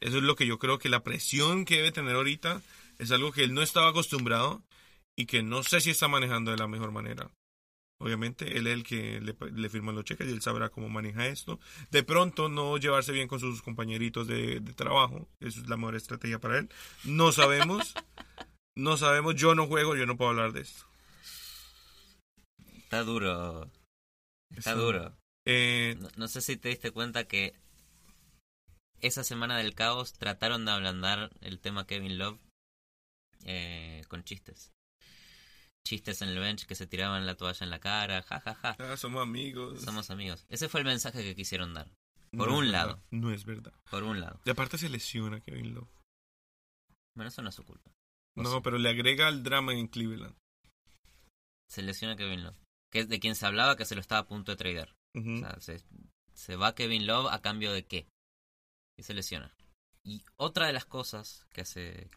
[0.00, 2.60] Eso es lo que yo creo que la presión que debe tener ahorita
[2.98, 4.62] es algo que él no estaba acostumbrado
[5.16, 7.30] y que no sé si está manejando de la mejor manera.
[8.00, 11.26] Obviamente, él es el que le, le firma los cheques y él sabrá cómo maneja
[11.28, 11.60] esto.
[11.90, 15.28] De pronto, no llevarse bien con sus compañeritos de, de trabajo.
[15.40, 16.68] Eso es la mejor estrategia para él.
[17.04, 17.94] No sabemos.
[18.76, 19.36] no sabemos.
[19.36, 20.84] Yo no juego, yo no puedo hablar de esto.
[22.76, 23.70] Está duro.
[24.54, 25.16] Está Eso- duro.
[25.46, 27.54] Eh, No, no sé si te diste cuenta que
[29.00, 32.38] esa semana del caos trataron de ablandar el tema Kevin Love
[33.44, 34.72] eh, con chistes.
[35.86, 38.76] Chistes en el bench que se tiraban la toalla en la cara, ja ja ja.
[38.78, 39.82] ah, somos amigos.
[39.82, 40.46] Somos amigos.
[40.48, 41.90] Ese fue el mensaje que quisieron dar.
[42.34, 43.02] Por un verdad, lado.
[43.10, 43.74] No es verdad.
[43.90, 44.40] Por un lado.
[44.46, 45.88] Y aparte se lesiona Kevin Love.
[47.14, 47.92] Bueno, eso no es su culpa.
[48.34, 48.60] No, sí.
[48.64, 50.34] pero le agrega el drama en Cleveland.
[51.68, 52.56] Se lesiona Kevin Love.
[52.90, 54.94] Que es de quien se hablaba que se lo estaba a punto de trader.
[55.60, 55.82] Se,
[56.34, 58.08] se va Kevin Love a cambio de qué.
[58.98, 59.54] Y se lesiona.
[60.04, 62.10] Y otra de las cosas que hace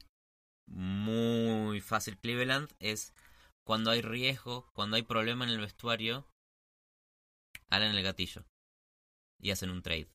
[0.67, 3.13] muy fácil Cleveland es
[3.65, 6.27] cuando hay riesgo, cuando hay problema en el vestuario,
[7.69, 8.45] alan el gatillo.
[9.39, 10.09] Y hacen un trade.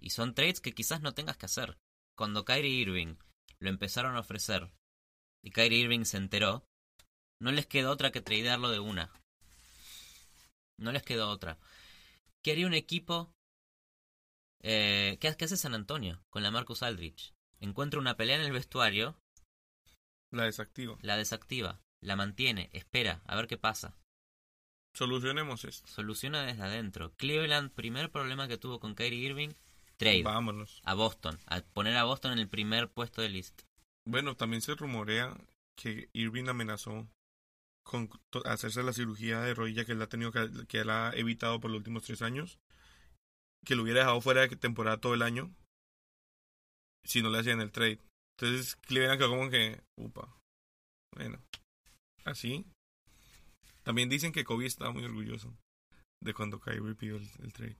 [0.00, 1.78] Y son trades que quizás no tengas que hacer.
[2.16, 3.16] Cuando Kyrie Irving
[3.60, 4.70] lo empezaron a ofrecer
[5.42, 6.64] y Kyrie Irving se enteró,
[7.40, 9.12] no les quedó otra que tradearlo de una.
[10.78, 11.58] No les quedó otra.
[12.48, 13.30] ¿Qué haría un equipo?
[14.62, 17.34] Eh, ¿qué, qué hace San Antonio con la Marcus Aldrich?
[17.60, 19.20] Encuentra una pelea en el vestuario,
[20.30, 20.96] La desactiva.
[21.02, 23.98] la desactiva, la mantiene, espera, a ver qué pasa.
[24.94, 25.86] Solucionemos esto.
[25.88, 27.12] Soluciona desde adentro.
[27.16, 29.50] Cleveland, primer problema que tuvo con Kyrie Irving,
[29.98, 30.22] trade.
[30.22, 30.80] Vámonos.
[30.86, 33.60] A Boston, a poner a Boston en el primer puesto de list.
[34.06, 35.36] Bueno, también se rumorea
[35.76, 37.06] que Irving amenazó
[37.88, 38.10] con
[38.44, 41.70] hacerse la cirugía de rodilla que él ha tenido que, que él ha evitado por
[41.70, 42.58] los últimos tres años,
[43.64, 45.50] que lo hubiera dejado fuera de temporada todo el año
[47.02, 47.98] si no le hacían el trade.
[48.36, 50.38] Entonces Cleveland quedó como que, upa,
[51.16, 51.42] bueno,
[52.26, 52.66] así.
[53.82, 55.56] También dicen que Kobe estaba muy orgulloso
[56.22, 57.78] de cuando Kyrie pidió el, el trade.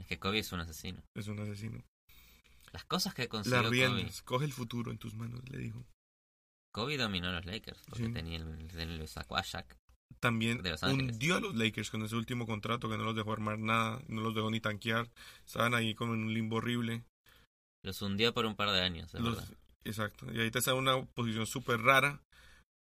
[0.00, 1.02] Es que Kobe es un asesino.
[1.14, 1.84] Es un asesino.
[2.72, 3.76] Las cosas que consiguió Las Kobe.
[3.76, 5.84] riendas, coge el futuro en tus manos, le dijo.
[6.72, 8.12] Kobe dominó a los Lakers porque Sí.
[8.12, 9.76] tenía el, el- lo sacó a Shaq.
[10.20, 14.00] También hundió a los Lakers con ese último contrato que no los dejó armar nada,
[14.08, 15.10] no los dejó ni tanquear.
[15.46, 17.02] Estaban ahí con un limbo horrible.
[17.82, 19.48] Los hundió por un par de años, Los- verdad.
[19.84, 20.26] Exacto.
[20.32, 22.20] Y ahorita está en una posición súper rara.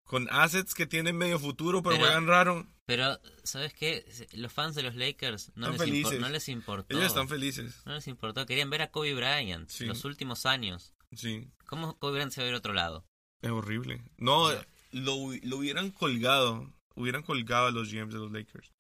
[0.06, 2.68] Con assets que tienen medio futuro, pero, Pero- juegan raro.
[2.86, 4.06] Pero, ¿sabes qué?
[4.34, 6.94] Los fans de los Lakers no, Están les, impor- no les importó.
[6.94, 7.82] Ellos están felices.
[7.86, 8.46] No les importó.
[8.46, 9.86] Querían ver a Kobe Bryant Sí.
[9.86, 10.94] los últimos años.
[11.16, 11.48] Sí.
[11.66, 13.06] ¿Cómo Kobe Bryant se va a ir a otro lado?
[13.42, 14.02] Es horrible.
[14.18, 14.50] No,
[14.92, 16.72] lo, lo hubieran colgado.
[16.96, 18.72] Hubieran colgado a los GMs de los Lakers.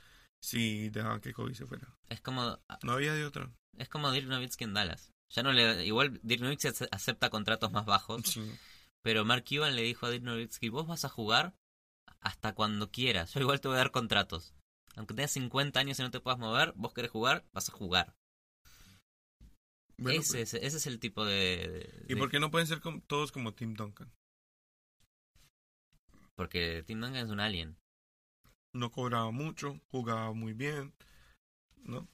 [0.41, 1.88] Si dejaban que Kobe se fuera.
[2.10, 3.50] Es como No había de otra.
[3.78, 5.12] es como Dirk Nowitzki en Dallas.
[5.30, 8.52] Ya no le igual Dirk Nowitzki ace- acepta contratos más bajos, Sí.
[9.02, 11.54] pero Mark Cuban le dijo a Dirk Nowitzki, "Vos vas a jugar
[12.19, 13.34] hasta cuando quieras.
[13.34, 14.54] Yo igual te voy a dar contratos.
[14.95, 18.13] Aunque tengas 50 años y no te puedas mover, vos querés jugar, vas a jugar."
[19.97, 22.50] Bueno, ese, pues, es, ese es el tipo de, de- ¿Y de- por qué no
[22.52, 24.12] pueden ser como- todos como Tim Duncan?
[26.35, 27.77] Porque Tim Duncan es un alien.
[28.73, 30.93] No cobraba mucho, jugaba muy bien.
[31.83, 32.07] ¿No?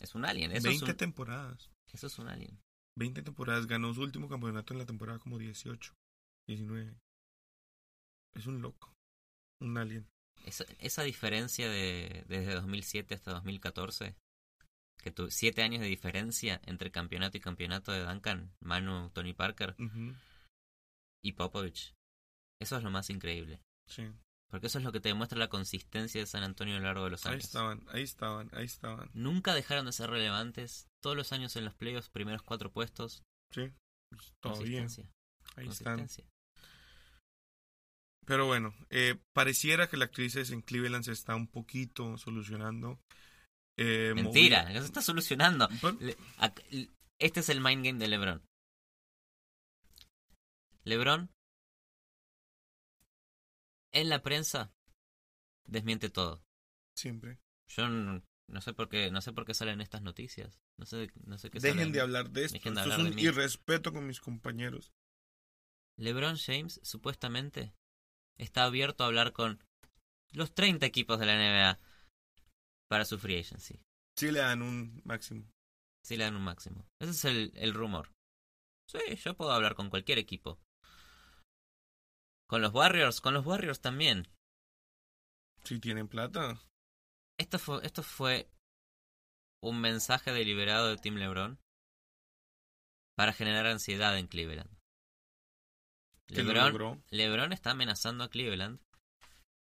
[0.00, 1.70] Es un alien, eso, 20 es un, temporadas.
[1.92, 2.58] eso es un alien.
[2.96, 3.66] 20 temporadas.
[3.66, 5.94] Ganó su último campeonato en la temporada como 18,
[6.48, 6.96] 19.
[8.34, 8.94] Es un loco.
[9.60, 10.06] Un alien.
[10.44, 14.16] Esa, esa diferencia de desde 2007 hasta 2014,
[15.02, 19.76] que tu siete años de diferencia entre campeonato y campeonato de Duncan, Manu, Tony Parker
[21.22, 21.94] y Popovich,
[22.60, 24.04] eso es lo más increíble, Sí.
[24.48, 27.04] porque eso es lo que te demuestra la consistencia de San Antonio a lo largo
[27.04, 27.44] de los Ahí años.
[27.44, 29.10] estaban, ahí estaban, ahí estaban.
[29.14, 33.70] Nunca dejaron de ser relevantes, todos los años en los playoffs, primeros cuatro puestos, Sí.
[34.10, 34.80] Pues, todavía.
[34.80, 35.10] consistencia,
[35.56, 35.98] Ahí están.
[35.98, 36.24] consistencia.
[38.26, 43.00] Pero bueno, eh, pareciera que la crisis en Cleveland se está un poquito solucionando.
[43.78, 45.68] Eh, Mentira, no se está solucionando.
[46.00, 46.16] Le-
[47.18, 48.42] Este es el mind game de LeBron.
[50.84, 51.30] LeBron
[53.92, 54.72] en la prensa
[55.66, 56.42] desmiente todo.
[56.96, 57.38] siempre.
[57.68, 60.60] Yo n- no sé por qué, no sé por qué salen estas noticias.
[60.76, 61.92] No sé, no sé qué Dejen salen.
[61.92, 62.54] de hablar de esto.
[62.54, 64.92] Dejen de esto hablar es un irrespeto con mis compañeros.
[65.98, 67.72] LeBron James supuestamente
[68.38, 69.62] está abierto a hablar con
[70.32, 71.78] los 30 equipos de la NBA
[72.88, 73.80] para su free agency.
[74.16, 75.48] Sí le dan un máximo.
[76.04, 76.86] Si le dan un máximo.
[77.00, 78.10] Ese es el, el rumor.
[78.88, 80.58] Sí, yo puedo hablar con cualquier equipo.
[82.50, 84.26] Con los Warriors, con los Warriors también.
[85.62, 86.60] Si tienen plata.
[87.38, 88.50] Esto fue, esto fue
[89.62, 91.60] un mensaje deliberado de Team LeBron
[93.16, 94.68] para generar ansiedad en Cleveland.
[96.26, 97.04] LeBron.
[97.10, 98.80] LeBron está amenazando a Cleveland,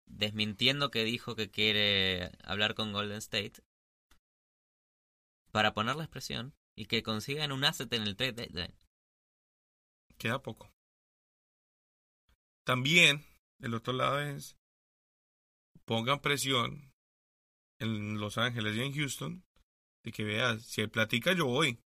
[0.07, 3.55] desmintiendo que dijo que quiere hablar con Golden State
[5.51, 8.79] para ponerles presión y que consigan un asset en el trade deadline.
[10.17, 10.71] Queda poco.
[12.69, 13.25] También,
[13.61, 14.59] el otro lado es,
[15.87, 16.93] pongan presión
[17.79, 19.43] en Los Ángeles y en Houston,
[20.05, 21.81] de que veas, si hay platica, yo voy.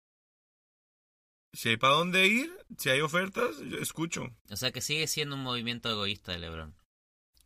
[1.52, 4.28] Si hay para dónde ir, si hay ofertas, yo escucho.
[4.50, 6.76] O sea que sigue siendo un movimiento egoísta de LeBron.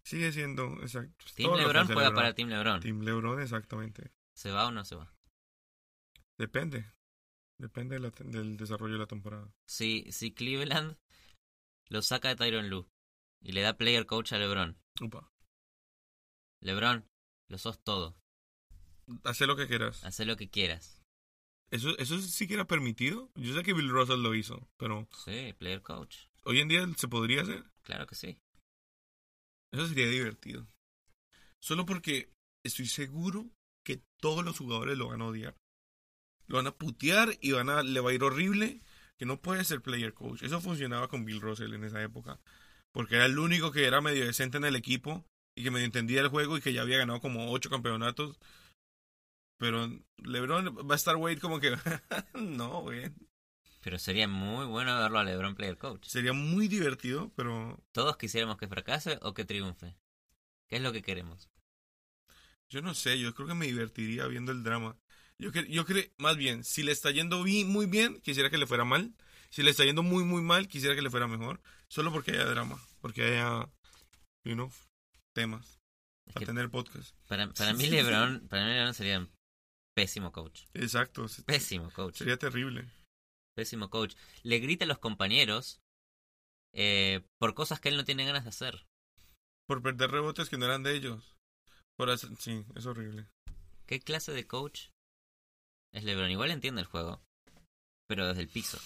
[0.02, 1.24] Sigue siendo, exacto.
[1.34, 2.14] Team LeBron juega LeBron.
[2.14, 2.80] para Team LeBron.
[2.80, 4.12] Team LeBron, exactamente.
[4.36, 5.10] ¿Se va o no se va?
[6.36, 6.84] Depende.
[7.58, 9.50] Depende de la te- del desarrollo de la temporada.
[9.66, 10.98] Si, si Cleveland
[11.88, 12.86] lo saca de Tyron Lue
[13.42, 15.28] y le da player coach a LeBron, Upa.
[16.60, 17.06] LeBron,
[17.48, 18.16] lo sos todo.
[19.24, 20.04] Haz lo que quieras.
[20.04, 21.02] Haz lo que quieras.
[21.70, 23.30] ¿Eso, ¿Eso sí que era permitido?
[23.34, 26.26] Yo sé que Bill Russell lo hizo, pero Sí, player coach.
[26.44, 27.64] hoy en día se podría hacer.
[27.82, 28.38] Claro que sí.
[29.72, 30.68] Eso sería divertido.
[31.60, 32.30] Solo porque
[32.64, 33.50] estoy seguro
[33.84, 35.56] que todos los jugadores lo van a odiar.
[36.46, 38.82] Lo van a putear y van a, le va a ir horrible.
[39.18, 40.42] Que no puede ser player coach.
[40.42, 42.40] Eso funcionaba con Bill Russell en esa época.
[42.92, 45.24] Porque era el único que era medio decente en el equipo
[45.54, 48.38] y que medio entendía el juego y que ya había ganado como ocho campeonatos.
[49.58, 51.70] Pero LeBron va a estar Wade como que
[52.34, 53.10] no, güey.
[53.82, 56.06] Pero sería muy bueno verlo a LeBron player coach.
[56.06, 59.96] Sería muy divertido, pero Todos quisiéramos que fracase o que triunfe.
[60.68, 61.50] ¿Qué es lo que queremos?
[62.70, 64.96] Yo no sé, yo creo que me divertiría viendo el drama.
[65.38, 68.66] Yo, cre- yo creo, más bien, si le está yendo muy bien, quisiera que le
[68.66, 69.14] fuera mal.
[69.52, 71.60] Si le está yendo muy, muy mal, quisiera que le fuera mejor.
[71.88, 73.68] Solo porque haya drama, porque haya,
[74.44, 74.72] you know,
[75.34, 75.78] temas
[76.26, 77.14] Es para tener podcast.
[77.28, 79.30] para, para mí LeBron, para mí LeBron sería un
[79.94, 80.62] pésimo coach.
[80.72, 82.16] Exacto, Pésimo coach.
[82.16, 82.88] sería terrible.
[83.54, 84.14] Pésimo coach.
[84.42, 85.82] Le grita a los compañeros
[86.72, 88.86] eh, por cosas que él no tiene ganas de hacer.
[89.66, 91.36] Por perder rebotes que no eran de ellos.
[91.98, 93.28] Por hacer, sí, es horrible.
[93.84, 94.88] ¿Qué clase de coach
[95.92, 96.30] es LeBron?
[96.30, 97.22] Igual entiende el juego,
[98.08, 98.78] pero desde el piso.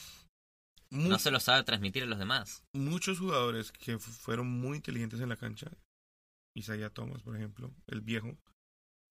[0.90, 2.62] No se lo sabe transmitir a los demás.
[2.75, 5.70] Muchos jugadores que fu- fueron muy inteligentes en la cancha,
[6.57, 8.37] Isaiah Thomas, por ejemplo, el viejo,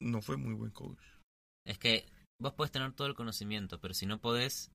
[0.02, 1.00] no fue muy buen coach.
[1.66, 2.06] Es que
[2.42, 4.72] vos podés tener todo el conocimiento, pero si no podés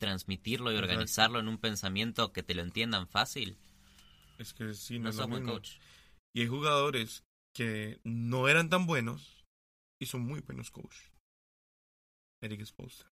[0.00, 0.92] transmitirlo y Exacto.
[0.92, 3.56] organizarlo en un pensamiento que te lo entiendan fácil,
[4.38, 5.78] Es que sí, no, no es sos buen coach.
[6.34, 7.22] Y hay jugadores
[7.54, 9.44] que no eran tan buenos
[10.00, 10.96] y son muy buenos coach.
[12.42, 13.11] Eric Spoelstra.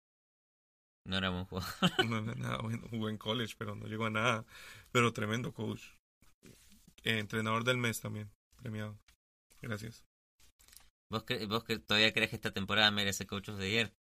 [1.05, 1.69] No era buen jugador.
[2.09, 2.87] No era nada bueno.
[2.89, 4.45] Jugó en college, pero no llegó a nada.
[4.91, 5.81] Pero tremendo coach.
[7.03, 8.29] Eh, entrenador del mes también.
[8.57, 8.99] Premiado.
[9.61, 10.03] Gracias.
[11.09, 13.93] ¿Vos, cre- ¿Vos todavía crees que esta temporada merece Coach of the Year?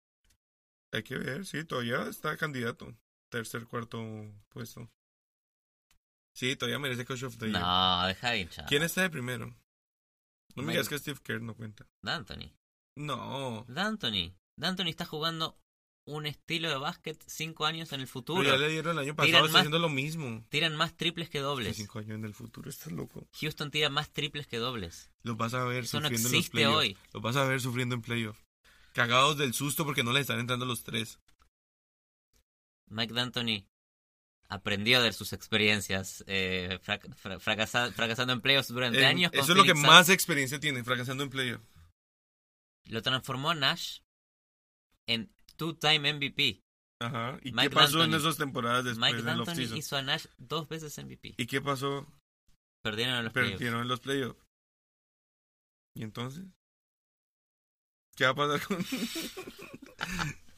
[0.91, 2.93] Hay que ver, sí, todavía está candidato.
[3.29, 4.01] Tercer, cuarto
[4.49, 4.89] puesto.
[6.33, 7.61] Sí, todavía merece Coach of the Year.
[7.61, 8.65] No, deja de hinchar.
[8.67, 9.55] ¿Quién está de primero?
[10.55, 11.87] No me digas que Steve Kerr no cuenta.
[12.03, 12.53] D'Antoni.
[12.97, 13.63] No.
[13.67, 14.35] D'Antoni.
[14.59, 15.59] D'Antoni está jugando
[16.07, 18.43] un estilo de básquet cinco años en el Pero futuro.
[18.43, 20.45] ya le dieron el año pasado, Tiran está más- haciendo lo mismo.
[20.49, 21.75] Tiran más triples que Sí, dobles.
[21.75, 23.27] cinco años en el futuro, estás loco.
[23.39, 25.11] Houston tira más triples que dobles.
[25.23, 26.77] Los vas a ver Eso no sufriendo en los existe playoffs.
[26.77, 26.97] hoy.
[27.13, 28.39] Los vas a ver sufriendo en playoff.
[28.93, 31.19] Cagados del susto porque no les están entrando los tres.
[32.87, 33.67] Mike D'Antoni
[34.49, 39.31] aprendió de sus experiencias eh, frac- fra- fracasa- fracasando en playoffs durante años.
[39.33, 41.61] eso es lo que más experiencia tiene, fracasando en playoff.
[41.61, 42.91] Suns.
[42.93, 43.99] Lo transformó Nash
[45.05, 46.61] en two-time MVP.
[46.99, 47.37] Ajá.
[47.43, 49.77] ¿Y Mike qué pasó en esas temporadas después Mike del D'Antoni offseason?
[49.77, 51.35] hizo a Nash dos veces MVP.
[51.37, 52.07] ¿Y qué pasó?
[52.83, 53.53] Perdieron en los playoffs.
[53.57, 54.39] Perdieron en los playoffs.
[55.95, 56.45] ¿Y entonces?
[58.15, 58.77] ¿Qué va a pasar con...?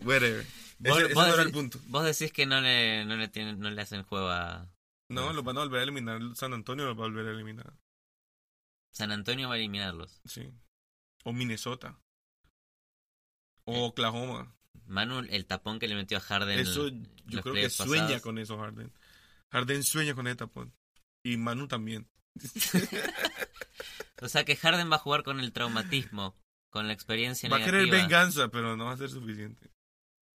[0.01, 0.45] Whatever.
[0.79, 1.79] Vos- Ese, ese no era el punto.
[1.87, 4.69] Vos decís que no le, no le, tienen, no le hacen juego a
[5.09, 6.21] No, los van a volver a eliminar.
[6.35, 7.73] San Antonio los va a volver a eliminar.
[8.93, 10.21] San Antonio va a eliminarlos.
[10.25, 10.49] Sí.
[11.25, 11.99] O Minnesota.
[13.65, 13.81] O Eh.
[13.81, 14.55] Oklahoma.
[14.85, 16.59] Manu, el tapón que le metió a Harden.
[16.59, 16.89] Eso,
[17.25, 18.21] yo creo que sueña pasados.
[18.21, 18.91] con eso Harden.
[19.51, 20.73] Harden sueña con ese tapón.
[21.23, 22.07] Y Manu también.
[24.21, 26.35] O sea que Harden va a jugar con el traumatismo,
[26.69, 28.01] con la experiencia Va a querer negativa.
[28.03, 29.71] venganza, pero no va a ser suficiente.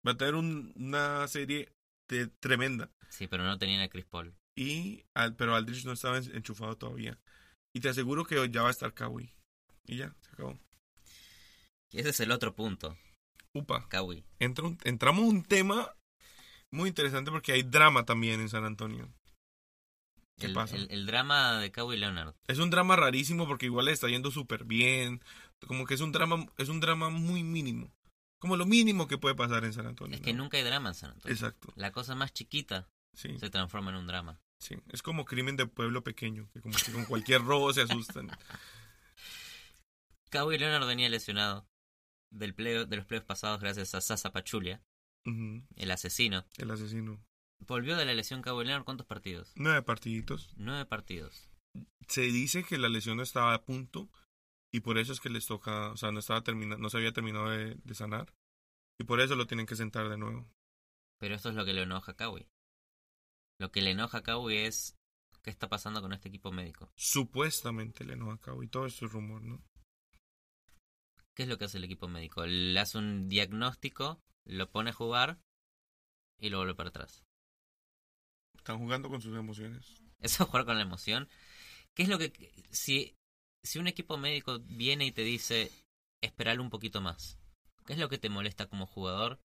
[0.07, 1.73] Va a tener un- una serie
[2.07, 2.89] de- tremenda.
[3.09, 4.33] Sí, pero no tenían a Chris Paul.
[4.55, 7.19] Y al, pero Aldrich no estaba en- enchufado todavía.
[7.73, 9.33] Y te aseguro que ya va a estar Kawhi.
[9.85, 10.57] Y ya, se acabó.
[11.91, 12.97] Y ese es el otro punto,
[13.53, 13.87] Upa.
[13.89, 14.23] Kawhi.
[14.39, 15.93] Entra un- entramos a un tema
[16.71, 19.11] muy interesante porque hay drama también en San Antonio.
[20.39, 20.75] ¿Qué El, pasa?
[20.75, 22.33] el- el drama de Kawhi Leonard.
[22.47, 25.21] Es un drama rarísimo porque igual le está yendo súper bien.
[25.67, 27.93] Como que es un drama, es un drama muy mínimo.
[28.39, 30.15] Como lo mínimo que puede pasar en San Antonio.
[30.15, 30.43] Es que ¿no?
[30.43, 31.33] nunca hay drama en San Antonio.
[31.33, 31.71] Exacto.
[31.75, 34.39] La cosa más chiquita Sí, se transforma en un drama.
[34.59, 34.75] sí.
[34.89, 36.49] Es como crimen de pueblo pequeño.
[36.51, 38.27] Que como que con cualquier robo se asustan.
[40.31, 41.67] Kawhi Leonard venía lesionado
[42.33, 44.81] del play, de los playoffs pasados gracias a Sasa Pachulia,
[45.25, 46.45] el asesino.
[46.57, 47.23] El asesino.
[47.59, 49.53] Volvió de la lesión Kawhi Leonard, ¿cuántos partidos?
[49.55, 50.53] Nueve partiditos.
[50.57, 51.49] Nueve partidos.
[52.07, 54.09] Se dice que la lesión estaba a punto.
[54.71, 55.91] Y por eso es que les toca.
[55.91, 58.33] O sea, no estaba termina, no se había terminado de, de sanar.
[58.99, 60.49] Y por eso lo tienen que sentar de nuevo.
[61.19, 62.47] Pero esto es lo que le enoja a Kawhi.
[63.59, 64.97] Lo que le enoja a Kawhi es
[65.41, 66.91] qué está pasando con este equipo médico.
[66.95, 68.67] Supuestamente le enoja a Kawhi.
[68.67, 69.63] Todo esto es rumor, ¿no?
[71.35, 72.45] ¿Qué es lo que hace el equipo médico?
[72.45, 75.39] Le hace un diagnóstico, lo pone a jugar
[76.39, 77.25] y lo vuelve para atrás.
[78.55, 79.95] Están jugando con sus emociones.
[80.19, 81.27] Eso es jugar con la emoción.
[81.93, 82.31] ¿Qué es lo que...
[82.71, 83.15] Si,
[83.63, 85.71] si un equipo médico viene y te dice,
[86.21, 87.39] esperar un poquito más,
[87.85, 89.41] ¿qué es lo que te molesta como jugador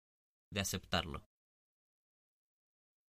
[0.50, 1.24] de aceptarlo?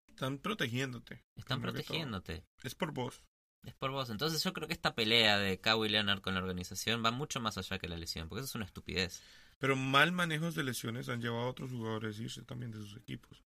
[0.07, 1.23] Están protegiéndote.
[1.35, 2.43] Están protegiéndote.
[2.63, 3.23] Es por vos.
[3.63, 4.09] Es por vos.
[4.09, 7.57] Entonces yo creo que esta pelea de Kawhi Leonard con la organización va mucho más
[7.57, 9.21] allá que la lesión, porque eso es una estupidez.
[9.59, 12.95] Pero mal manejos de lesiones han llevado a otros jugadores a irse también de sus
[12.95, 13.43] equipos.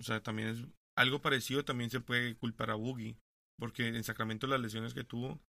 [0.00, 0.64] O sea, también es
[0.98, 3.16] algo parecido también se puede culpar a Boogie,
[3.56, 5.40] porque en Sacramento las lesiones que tuvo,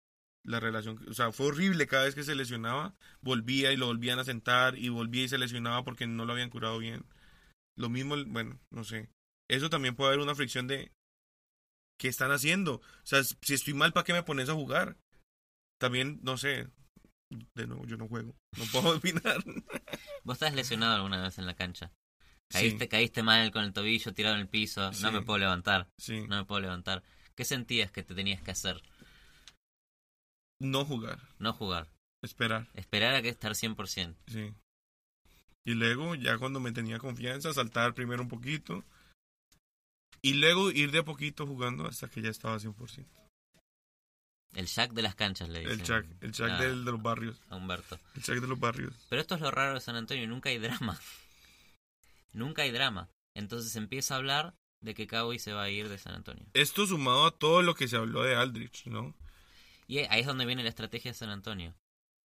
[0.44, 4.18] la relación, o sea, fue horrible cada vez que se lesionaba, volvía y lo volvían
[4.18, 7.04] a sentar y volvía y se lesionaba porque no lo habían curado bien.
[7.76, 9.08] Lo mismo, bueno, no sé.
[9.48, 10.92] Eso también puede haber una fricción de
[11.98, 12.76] ¿qué están haciendo?
[12.76, 14.96] O sea, si estoy mal, ¿para qué me pones a jugar?
[15.78, 16.68] También, no sé,
[17.54, 19.44] de nuevo, yo no juego, no puedo opinar.
[20.24, 21.92] ¿Vos estás lesionado alguna vez en la cancha?
[22.50, 22.60] Sí.
[22.60, 25.02] Caíste, caíste mal con el tobillo tirado en el piso, Sí.
[25.02, 27.02] no me puedo levantar, Sí, no me puedo levantar.
[27.34, 28.82] ¿Qué sentías que te tenías que hacer?
[30.60, 31.88] no jugar, No jugar.
[32.22, 34.16] esperar, Esperar a que estar 100%.
[34.26, 34.52] sí.
[35.64, 38.84] Y luego, ya cuando me tenía confianza, saltar primero un poquito.
[40.22, 43.06] Y luego ir de a poquito jugando hasta que ya estaba 100%.
[44.54, 45.80] El Jack de las canchas, le dicen.
[45.80, 46.06] El Chuck,
[46.44, 47.40] el a- del- de los barrios.
[47.50, 47.98] a Humberto.
[48.16, 48.94] El Chuck de los barrios.
[49.08, 50.98] Pero esto es lo raro de San Antonio, nunca hay drama.
[52.32, 53.08] nunca hay drama.
[53.34, 56.46] Entonces empieza a hablar de que Kawhi se va a ir de San Antonio.
[56.54, 59.14] Esto sumado a todo lo que se habló de Aldrich, ¿no?
[59.86, 61.74] Y ahí es donde viene la estrategia de San Antonio.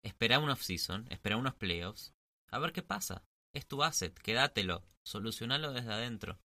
[0.04, 2.14] Espera un off-season, espera unos playoffs,
[2.50, 3.24] a ver qué pasa.
[3.54, 6.39] Es tu asset, quédatelo, solucionalo desde adentro.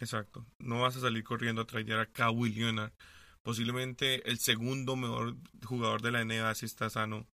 [0.00, 0.46] Exacto.
[0.58, 2.92] No vas a salir corriendo a tradear a Kawhi Leonard.
[3.42, 7.26] Posiblemente el segundo mejor jugador de la NBA si está sano.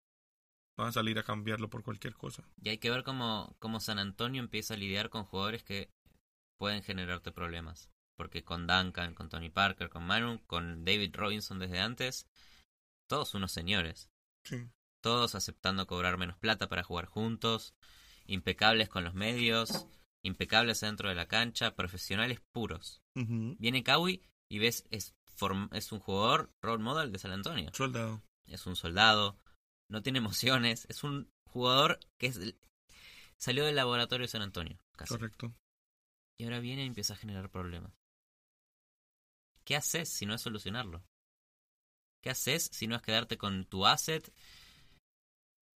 [0.76, 2.44] Vas a salir a cambiarlo por cualquier cosa.
[2.60, 5.90] Y hay que ver cómo, cómo San Antonio empieza a lidiar con jugadores que
[6.58, 7.90] pueden generarte problemas.
[8.14, 12.26] Porque con Duncan, con Tony Parker, con Manu, con David Robinson desde antes,
[13.06, 14.10] todos unos señores.
[14.44, 14.68] Sí.
[15.00, 17.74] Todos aceptando cobrar menos plata para jugar juntos,
[18.26, 19.86] impecables con los medios,
[20.26, 23.02] impecables dentro de la cancha, profesionales puros.
[23.14, 25.14] Viene Kawhi y ves, es,
[25.72, 27.70] es un jugador role model de San Antonio.
[27.72, 28.22] Soldado.
[28.46, 29.38] Es un soldado,
[29.90, 32.38] no tiene emociones, es un jugador que es,
[33.38, 34.78] salió del laboratorio de San Antonio.
[34.96, 35.14] Casi.
[35.14, 35.54] Correcto.
[36.38, 37.92] Y ahora viene y empieza a generar problemas.
[39.64, 41.04] ¿Qué haces si no es solucionarlo?
[42.22, 44.32] ¿Qué haces si no es quedarte con tu asset?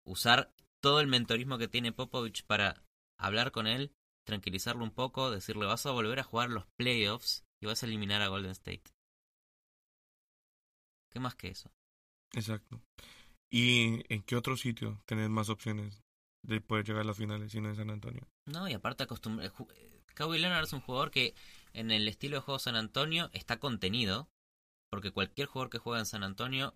[0.05, 2.83] Usar todo el mentorismo que tiene Popovich para
[3.17, 3.93] hablar con él,
[4.23, 8.21] tranquilizarlo un poco, decirle vas a volver a jugar los playoffs y vas a eliminar
[8.21, 8.83] a Golden State.
[11.09, 11.71] ¿Qué más que eso?
[12.33, 12.81] Exacto.
[13.49, 16.01] ¿Y en qué otro sitio tenés más opciones
[16.43, 18.27] de poder llegar a las finales si no en San Antonio?
[18.45, 19.49] No, y aparte acostumbra...
[19.49, 19.67] ju-
[20.13, 21.35] Kawhi Leonard es un jugador que
[21.73, 24.29] en el estilo de juego San Antonio está contenido,
[24.89, 26.75] porque cualquier jugador que juega en San Antonio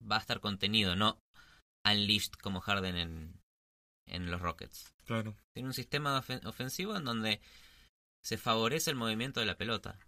[0.00, 1.18] va a estar contenido, no
[1.84, 3.40] unleashed como Harden en,
[4.06, 4.94] en los Rockets.
[5.04, 5.36] Claro.
[5.54, 7.40] Tiene un sistema ofen- ofensivo en donde
[8.24, 9.98] se favorece el movimiento de la pelota.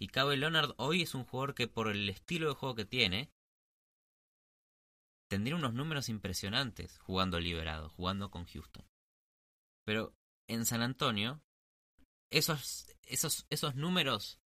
[0.00, 3.30] Y Kawhi Leonard hoy es un jugador que por el estilo de juego que tiene,
[5.28, 8.86] tendría unos números impresionantes jugando liberado, jugando con Houston.
[9.84, 10.14] Pero
[10.48, 11.40] en San Antonio,
[12.30, 14.38] esos, esos, esos números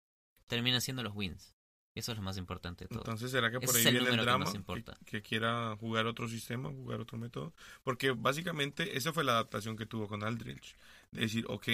[0.48, 1.54] terminan siendo los wins.
[1.94, 3.00] Eso es lo más importante de todo.
[3.00, 4.50] Entonces, ¿será que por Ese ahí el viene el que drama?
[4.50, 4.98] Que, importa.
[5.06, 7.54] que quiera jugar otro sistema, jugar otro método.
[7.84, 10.76] Porque básicamente esa fue la adaptación que tuvo con Aldridge.
[11.12, 11.68] De decir, ok,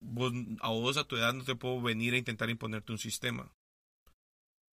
[0.00, 3.52] vos, a vos a tu edad no te puedo venir a intentar imponerte un sistema.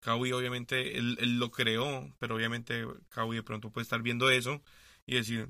[0.01, 4.61] Kawhi obviamente, él, él lo creó, pero obviamente Kawhi de pronto puede estar viendo eso
[5.05, 5.49] y decir,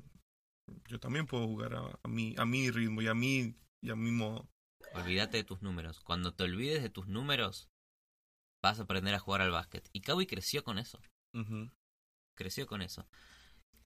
[0.88, 3.96] yo también puedo jugar a, a mi, a mi ritmo y a mi, y a
[3.96, 4.48] mi modo.
[4.94, 6.00] Olvídate de tus números.
[6.00, 7.68] Cuando te olvides de tus números,
[8.66, 9.88] vas a aprender a jugar al básquet.
[9.92, 11.00] Y Kawhi creció con eso.
[12.34, 13.08] Creció con eso.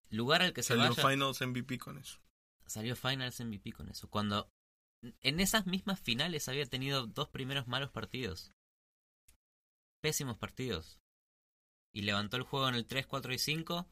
[0.09, 2.19] Lugar al que se Salió Finals MVP con eso.
[2.67, 4.09] salió Finals MVP con eso.
[4.09, 4.51] Cuando
[5.23, 8.53] en esas mismas finales había tenido dos primeros malos partidos.
[10.03, 10.99] Pésimos partidos.
[11.93, 13.89] Y levantó el juego en el 3, 4 y 5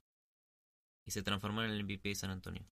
[1.07, 2.67] y se transformó en el MVP de San Antonio.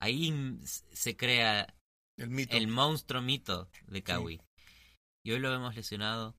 [0.00, 0.32] Ahí
[0.64, 1.74] se crea
[2.16, 2.56] El mito.
[2.56, 4.40] el monstruo mito de Kawhi.
[5.24, 6.36] Y hoy lo vemos lesionado,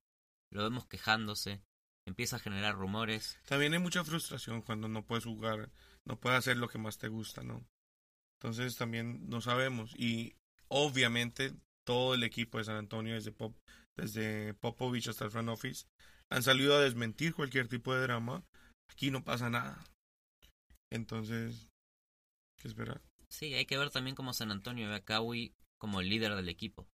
[0.50, 1.62] lo vemos quejándose,
[2.06, 3.38] empieza a generar rumores.
[3.46, 5.70] También hay mucha frustración cuando no puedes jugar,
[6.04, 7.64] no puedes hacer lo que más te gusta, ¿no?
[8.38, 9.94] Entonces también no sabemos.
[9.96, 10.34] Y
[10.68, 13.56] obviamente todo el equipo de San Antonio, desde, Pop,
[13.96, 15.86] desde Popovich hasta el front office,
[16.30, 18.44] han salido a desmentir cualquier tipo de drama.
[18.90, 19.84] Aquí no pasa nada.
[20.90, 21.68] Entonces,
[22.58, 23.02] ¿qué esperar?
[23.28, 26.88] Sí, hay que ver también cómo San Antonio ve a Kawhi como líder del equipo.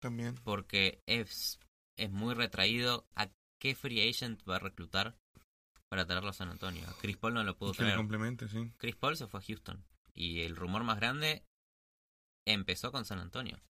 [0.00, 0.34] También.
[0.44, 1.58] Porque es,
[2.04, 5.16] es muy retraído a qué free agent va a reclutar
[5.88, 6.88] para traerlo a San Antonio.
[6.88, 7.96] A Chris Paul no lo pudo traer.
[7.96, 8.72] complemente, sí.
[8.78, 9.84] Chris Paul se fue a Houston.
[10.14, 11.44] Y el rumor más grande
[12.46, 13.60] empezó con San Antonio.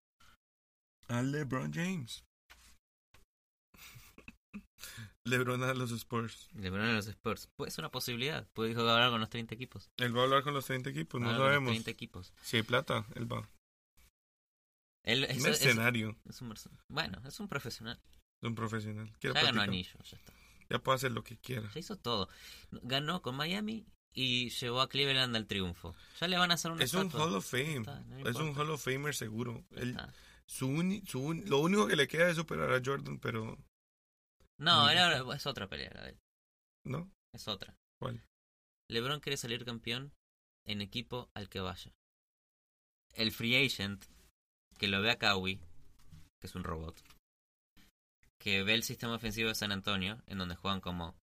[1.09, 2.25] A LeBron James.
[5.25, 6.49] LeBron a los Spurs.
[6.55, 7.49] LeBron en los Spurs.
[7.57, 8.47] Pues es una posibilidad.
[8.55, 9.91] Puede jugar con los 30 equipos.
[9.99, 11.71] Él va a hablar con los 30 equipos, no Hablar con los sabemos.
[11.73, 12.33] 30 equipos.
[12.43, 13.49] Si hay plata, él va.
[15.05, 18.01] Él es, Un es- escenario es un merce- bueno, es un profesional.
[18.43, 19.11] De un profesional.
[19.21, 19.69] Quiero Ya ganó platicar.
[19.69, 20.33] anillo, ya está.
[20.69, 21.71] Ya puede hacer lo que quiera.
[21.73, 22.29] Ya hizo todo.
[22.71, 25.95] Ganó con Miami y llevó a Cleveland al triunfo.
[26.21, 27.11] Ya le van a hacer una Es un.
[27.13, 27.79] Hall of Fame.
[27.79, 28.55] está, no es un.
[28.57, 29.65] Hall of Famer seguro.
[29.73, 29.97] Él,
[30.47, 33.59] su uni- su un- lo único que le queda es superar a Jordan, pero
[34.59, 36.19] No, era- es otra pelea la de él.
[36.85, 37.11] no.
[37.35, 37.75] Es otra.
[37.99, 38.23] ¿Cuál?
[38.91, 40.13] LeBron quiere salir campeón
[40.67, 41.93] en equipo al que vaya.
[43.15, 44.05] El free agent
[44.79, 45.57] que lo ve a Kawhi,
[46.41, 47.01] que es un robot,
[48.43, 51.17] que ve el sistema ofensivo de San Antonio, en donde juegan como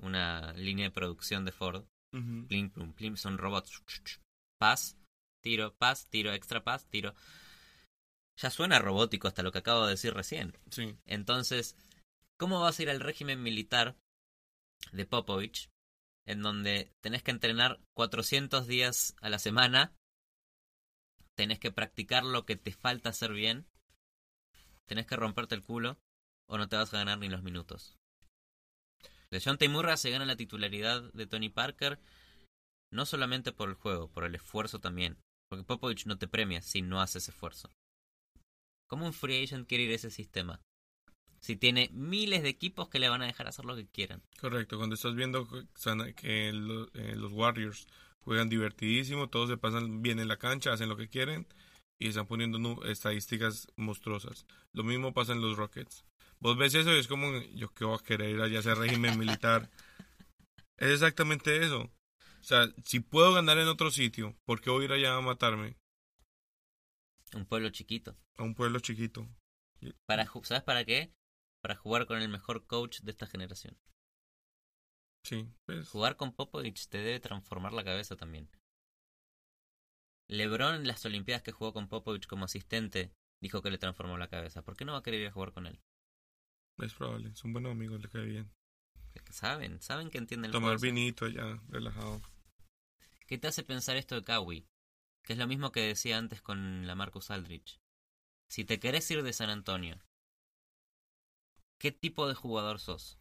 [0.00, 2.46] una línea de producción de Ford, Ujú.
[2.46, 3.82] plim, plum, plim, son robots.
[4.56, 4.96] Paz,
[5.42, 7.14] tiro, paz, tiro, extra paz, tiro.
[8.36, 10.56] Ya suena robótico hasta lo que acabo de decir recién.
[10.70, 10.96] Sí.
[11.04, 11.76] Entonces,
[12.38, 13.96] ¿cómo vas a ir al régimen militar
[14.92, 15.68] de Popovich,
[16.26, 19.96] en donde tenés que entrenar 400 días a la semana,
[21.34, 23.66] tenés que practicar lo que te falta hacer bien,
[24.86, 25.98] tenés que romperte el culo,
[26.48, 27.96] o no te vas a ganar ni los minutos?
[29.30, 31.98] De John Murray se gana la titularidad de Tony Parker,
[32.92, 35.18] no solamente por el juego, por el esfuerzo también.
[35.48, 37.70] Porque Popovich no te premia si no haces esfuerzo.
[38.88, 40.60] ¿Cómo un free agent quiere ir a ese sistema?
[41.40, 44.22] Si tiene miles de equipos que le van a dejar hacer lo que quieran.
[44.40, 45.46] Correcto, cuando estás viendo
[46.16, 47.86] que eh, los Warriors
[48.20, 51.46] juegan divertidísimo, todos se pasan bien en la cancha, hacen lo que quieren
[52.00, 54.46] y están poniendo estadísticas monstruosas.
[54.72, 56.04] Lo mismo pasa en los Rockets.
[56.40, 58.76] Vos ves eso y es como, yo qué voy a querer ir allá a hacer
[58.76, 59.70] régimen militar.
[60.76, 61.82] Es exactamente eso.
[61.82, 65.20] O sea, si puedo ganar en otro sitio, ¿por qué voy a ir allá a
[65.20, 65.76] matarme?
[67.34, 68.16] Un pueblo chiquito.
[68.36, 69.26] A un pueblo chiquito.
[70.06, 71.12] Para, ¿Sabes para qué?
[71.62, 73.76] Para jugar con el mejor coach de esta generación.
[75.24, 75.88] Sí, pues.
[75.88, 78.48] Jugar con Popovich te debe transformar la cabeza también.
[80.28, 83.12] LeBron en las Olimpiadas que jugó con Popovich como asistente
[83.42, 84.62] dijo que le transformó la cabeza.
[84.62, 85.80] ¿Por qué no va a querer ir a jugar con él?
[86.78, 88.50] Es probable, son buenos amigos, le cae bien.
[89.30, 92.20] Saben, saben que entienden el Tomar vinito allá, relajado.
[93.26, 94.66] ¿Qué te hace pensar esto de Kawhi?
[95.22, 97.80] Que es lo mismo que decía antes con la Marcus Aldrich.
[98.48, 99.98] Si te querés ir de San Antonio,
[101.78, 103.18] ¿qué tipo de jugador sos?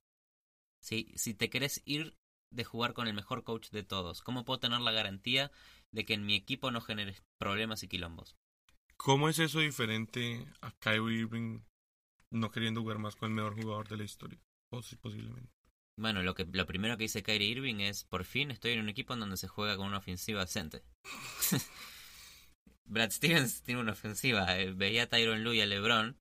[0.82, 2.18] Si, si te querés ir
[2.52, 5.52] de jugar con el mejor coach de todos, ¿cómo puedo tener la garantía
[5.92, 8.36] de que en mi equipo no generes problemas y quilombos?
[8.98, 11.62] ¿Cómo es eso diferente a Kyrie Irving
[12.36, 14.40] no queriendo jugar más con el mejor jugador de la historia?
[14.72, 15.52] Posi- posiblemente.
[15.98, 18.90] Bueno, lo, que, lo primero que dice Kyrie Irving es, por fin estoy en un
[18.90, 20.84] equipo en donde se juega con una ofensiva decente.
[22.86, 24.60] Brad Stevens tiene una ofensiva.
[24.60, 26.18] eh, veía a Tyron Lue y a LeBron.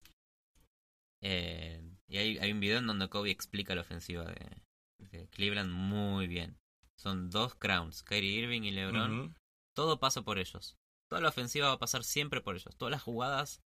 [1.22, 4.62] eh, y hay, hay un video en donde Kobe explica la ofensiva de,
[5.10, 6.56] de Cleveland muy bien.
[6.96, 9.34] Son dos crowns, Kyrie Irving y LeBron.
[9.74, 10.76] Todo pasa por ellos.
[11.10, 12.76] Toda la ofensiva va a pasar siempre por ellos.
[12.76, 13.60] Todas las jugadas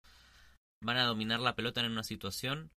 [0.80, 2.70] van a dominar la pelota en una situación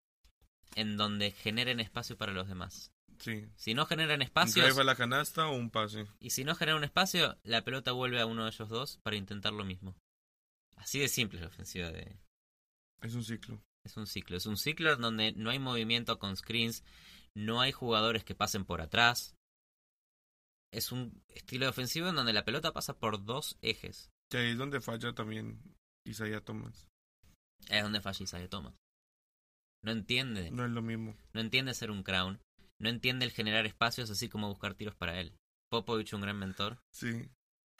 [0.76, 2.92] en donde generen espacio para los demás.
[3.20, 3.48] Sí.
[3.56, 6.08] Si no generan Un drive a la canasta o un pase.
[6.20, 9.16] y si no genera un espacio, la pelota vuelve a uno de ellos dos para
[9.16, 9.96] intentar lo mismo.
[10.76, 12.18] Así de simple es la ofensiva de...
[13.02, 13.62] Es un ciclo.
[13.84, 14.38] Es un ciclo.
[14.38, 16.84] Es un ciclo en donde no hay movimiento con screens,
[17.36, 19.36] no hay jugadores que pasen por atrás.
[20.72, 24.10] Es un estilo de ofensivo en donde la pelota pasa por dos ejes.
[24.32, 25.62] Que ahí es donde falla también
[26.06, 26.88] Isaiah Thomas.
[27.70, 28.74] Es donde falla Isaiah Thomas.
[29.84, 31.16] No entiende, No es lo mismo.
[31.34, 32.40] no entiende ser un crown,
[32.80, 35.34] no entiende el generar espacios así como buscar tiros para él.
[35.70, 37.30] Popovich un gran mentor, Sí,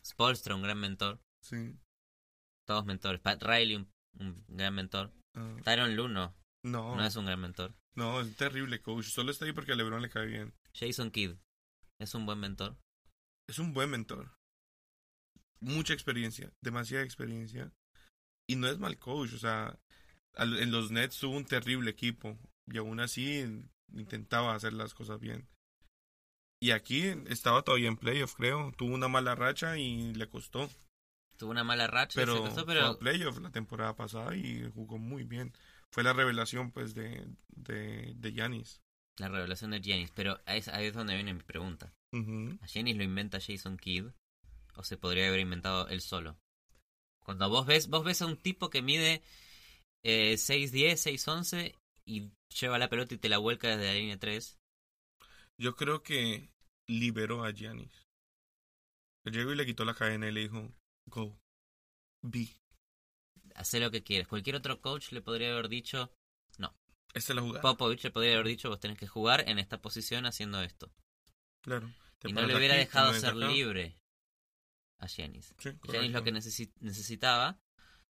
[0.04, 1.78] Spolstra un gran mentor, sí.
[2.66, 3.22] todos mentores.
[3.22, 5.12] Pat Riley un, un gran mentor.
[5.36, 7.76] Ah, Tyron Lue no, no, no es un gran mentor.
[7.96, 9.06] no, es terrible, coach.
[9.06, 10.54] Solo está ahí porque a LeBron le cae bien.
[10.74, 11.36] Jason Kidd
[12.00, 12.78] es un buen mentor.
[13.48, 14.32] Es un buen mentor.
[15.60, 17.72] Mucha experiencia, demasiada experiencia.
[18.48, 19.78] Y no es mal coach, o sea,
[20.36, 22.38] en los Nets tuvo un terrible equipo
[22.68, 23.46] y aún así
[23.94, 25.48] intentaba hacer las cosas bien.
[26.62, 28.72] Y aquí estaba todavía en playoff, creo.
[28.78, 30.70] Tuvo una mala racha y le costó.
[31.38, 34.70] Tuvo una mala racha, Pero, se costó, fue pero a playoff la temporada pasada y
[34.76, 35.54] jugó muy bien.
[35.90, 38.82] Fue la revelación, pues, de de, de Giannis.
[39.18, 40.12] la revelación de Giannis.
[40.12, 41.94] Pero ahí es, ahí es donde viene mi pregunta.
[42.14, 42.58] Ujú.
[42.62, 44.08] ¿A Giannis lo inventa Jason Kidd?
[44.76, 46.38] ¿O se podría haber inventado él solo?
[47.24, 49.22] Cuando vos ves, vos ves a un tipo que mide
[50.04, 54.60] eh, 6'10, 6'11 y lleva la pelota y te la vuelca desde la línea 3.
[55.58, 56.50] Yo creo que
[56.88, 58.08] liberó a Giannis.
[59.26, 60.74] Llegó y le quitó la cadena y le dijo,
[61.06, 61.40] go,
[62.22, 62.48] be.
[63.54, 64.28] Hace lo que quieres.
[64.28, 66.12] Cualquier otro coach le podría haber dicho,
[67.14, 67.62] Esta es la jugada.
[67.62, 70.92] Popovich le podría haber dicho, vos tenés que jugar en esta posición haciendo esto.
[71.62, 71.94] Claro.
[72.18, 74.01] Te y no le hubiera dejado ser libre
[75.02, 75.54] a Giannis.
[75.58, 77.60] Sí, Giannis lo que necesi- necesitaba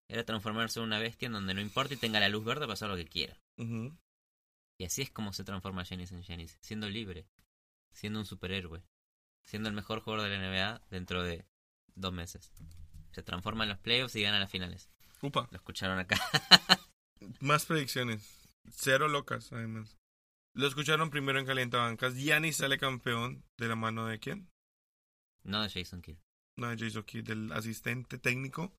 [0.08, 2.74] era transformarse en una bestia en donde no importa y tenga la luz verde para
[2.74, 3.38] hacer lo que quiera.
[3.58, 7.28] Y así es como se transforma Giannis en Giannis, siendo libre,
[7.92, 8.84] siendo un superhéroe,
[9.44, 11.46] siendo el mejor jugador de la NBA dentro de
[11.96, 12.52] dos meses.
[13.12, 14.90] Se transforma en los playoffs y gana las finales.
[15.22, 15.48] Upa.
[15.52, 16.18] Lo escucharon acá.
[17.40, 18.50] Más predicciones.
[18.70, 19.98] Cero locas, además.
[20.54, 22.16] Lo escucharon primero en Calientabancas.
[22.16, 24.50] Giannis sale campeón de la mano de quién?
[25.44, 26.18] no de Jason Kidd.
[26.58, 28.74] No de Jason Kidd, del asistente técnico.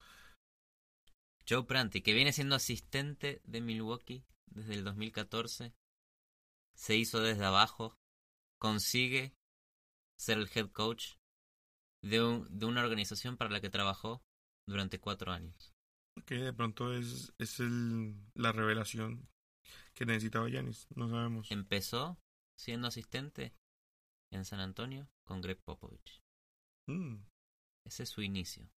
[1.49, 5.75] Joe Prunty, que viene siendo asistente de Milwaukee desde el 2014,
[6.75, 7.97] se hizo desde abajo,
[8.59, 9.35] consigue
[10.19, 11.15] ser el head coach
[12.03, 14.23] de, un- de una organización para la que trabajó
[14.67, 15.73] durante cuatro años.
[16.25, 19.29] Que de pronto es, es el, la revelación
[19.95, 20.87] que necesitaba Giannis.
[20.97, 21.51] No sabemos.
[21.51, 22.19] Empezó
[22.59, 23.55] siendo asistente
[24.33, 26.23] en San Antonio con Greg Popovich.
[26.89, 27.17] Mm,
[27.87, 28.69] Ese es su inicio.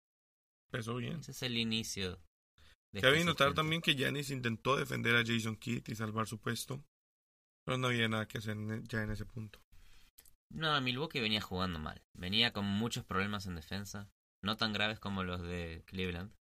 [0.72, 1.20] empezó bien.
[1.20, 2.20] Ese es el inicio.
[2.91, 6.84] De Cabe notar también que Giannis intentó defender a Jason Kidd y salvar su puesto.
[7.66, 9.60] Pero no había nada que hacer en- ya en ese punto.
[10.51, 12.01] No, Milwaukee venía jugando mal.
[12.16, 14.10] Venía con muchos problemas en defensa.
[14.43, 16.32] No tan graves como los de Cleveland.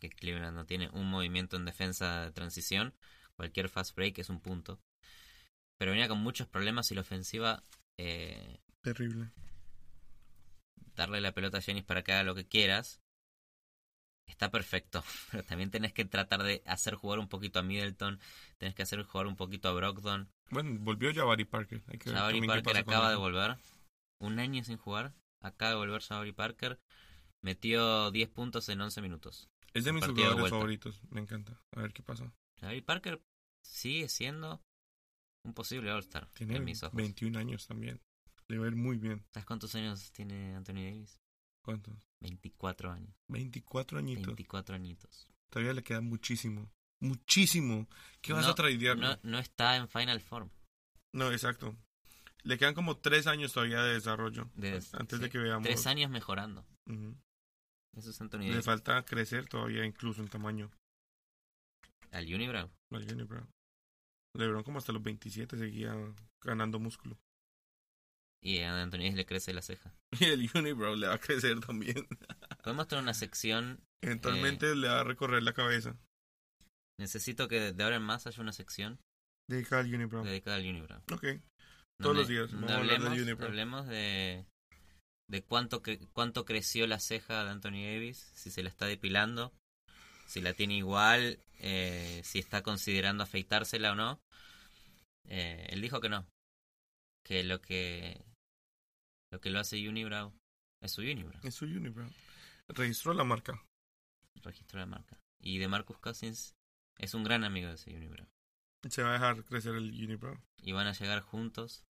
[0.00, 2.94] Que Cleveland no tiene un movimiento en defensa de transición.
[3.36, 4.80] Cualquier fast break es un punto.
[5.78, 7.64] Pero venía con muchos problemas y la ofensiva,
[7.98, 9.30] eh, Terrible.
[10.96, 13.00] Darle la pelota a Jennings para que haga lo que quieras,
[14.26, 15.02] está perfecto.
[15.30, 18.20] Pero también tenés que tratar de hacer jugar un poquito a Middleton,
[18.58, 20.30] tenés que hacer jugar un poquito a Brogdon.
[20.50, 21.82] Bueno, volvió Jabari Parker.
[21.88, 23.56] Hay que Jabari Parker acaba de volver.
[24.20, 25.14] Un año sin jugar.
[25.40, 26.80] Acaba de volver Jabari Parker.
[27.42, 29.50] Metió 10 puntos en 11 minutos.
[29.74, 31.02] Es de mis de jugadores favoritos.
[31.10, 31.60] Me encanta.
[31.72, 32.32] A ver qué pasa.
[32.60, 33.20] Jabari Parker
[33.62, 34.62] sigue siendo
[35.44, 36.96] un posible All-Star Tiene en mis ojos.
[36.96, 38.00] 21 años también.
[38.48, 39.24] Le va a ir muy bien.
[39.32, 41.18] ¿Sabes cuántos años tiene Anthony Davis?
[41.64, 41.94] ¿Cuántos?
[42.20, 43.14] 24 años.
[43.28, 44.26] 24 añitos.
[44.26, 45.26] 24 añitos.
[45.50, 46.70] Todavía le queda muchísimo.
[47.00, 47.88] Muchísimo.
[48.20, 48.96] ¿Qué vas No, a tradear?
[48.98, 50.50] No, no está en Final Form.
[51.12, 51.74] No, exacto.
[52.42, 54.50] Le quedan como tres años todavía de desarrollo.
[54.54, 55.64] De- antes sí, de que veamos.
[55.66, 56.66] Tres años mejorando.
[56.86, 57.16] Ujú.
[57.96, 58.64] Eso es Anthony Le Davis.
[58.66, 60.70] falta crecer todavía incluso en tamaño.
[62.10, 62.70] Al Unibrow.
[62.90, 63.48] al Brown.
[64.36, 65.94] LeBron como hasta los 27 seguía
[66.42, 67.16] ganando músculo.
[68.44, 69.92] Y a Anthony Davis le crece la ceja.
[70.20, 72.06] Y el Unibrow le va a crecer también.
[72.62, 73.80] Podemos tener una sección.
[74.02, 74.76] Eventualmente Eh.
[74.76, 75.96] le va a recorrer la cabeza.
[77.00, 79.00] Necesito que de ahora en más haya una sección
[79.48, 80.24] Dedica al Unibrow.
[80.24, 81.00] dedicada al Unibrow.
[81.12, 81.24] Ok.
[82.00, 83.48] Todos los días vamos a hablar del hablemos, Unibrow.
[83.48, 84.46] hablemos de,
[85.30, 89.52] de cuánto, cre- cuánto creció la ceja de Anthony Davis, si se la está depilando,
[90.26, 94.20] si la tiene igual, eh, si está considerando afeitársela o no.
[95.28, 96.26] Eh, él dijo que no,
[97.24, 98.22] que lo que
[99.34, 100.32] lo que lo hace Unibrow
[100.80, 102.08] es su Unibrow, Es su Unibrow.
[102.68, 103.60] Registró la marca.
[104.36, 105.20] el registro de marca.
[105.40, 106.54] Y de Marcus Cousins
[106.98, 108.28] es un gran amigo de ese Unibrow.
[108.88, 110.38] Se va a dejar crecer el Unibrow.
[110.62, 111.84] y van a llegar juntos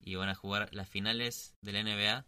[0.00, 2.26] y van a jugar las finales de la NBA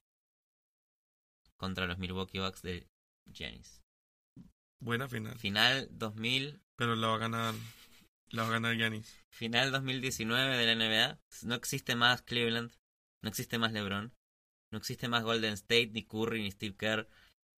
[1.57, 2.87] contra los Milwaukee Bucks de
[3.33, 3.81] Giannis.
[4.83, 5.39] Buena final.
[5.39, 7.55] Final 2000, Pero la va a ganar.
[8.29, 9.17] La va a ganar Giannis.
[9.31, 11.19] final 2019 de la NBA.
[11.47, 12.73] No existe más Cleveland,
[13.23, 14.13] no existe más LeBron,
[14.73, 17.09] no existe más Golden State, ni Curry, ni Steve Kerr,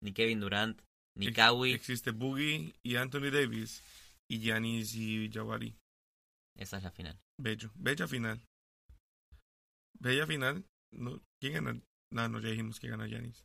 [0.01, 0.81] ni Kevin Durant,
[1.17, 1.73] ni Ex- Kawhi.
[1.73, 3.81] Existe Boogie y Anthony Davis.
[4.29, 5.75] Y Giannis y Jabari.
[6.57, 7.19] Esa es la final.
[7.39, 7.71] Bello.
[7.75, 8.41] Bella final.
[9.99, 10.65] Bella final.
[10.91, 11.81] No, ¿Quién gana?
[12.11, 13.43] No, no, ya dijimos que gana Giannis.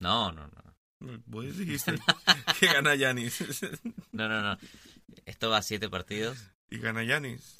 [0.00, 1.22] No, no, no.
[1.26, 1.94] Vos dijiste
[2.60, 3.40] que gana Giannis.
[4.12, 4.58] No, no, no.
[5.24, 7.58] Esto va a siete partidos y gana Giannis.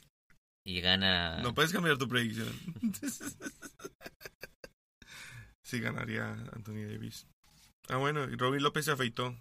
[0.67, 1.41] y gana.
[1.43, 2.53] No puedes cambiar tu predicción.
[5.71, 7.27] sí ganaría Anthony Davis.
[7.89, 9.37] Ah, bueno, y Robin López se afeitó.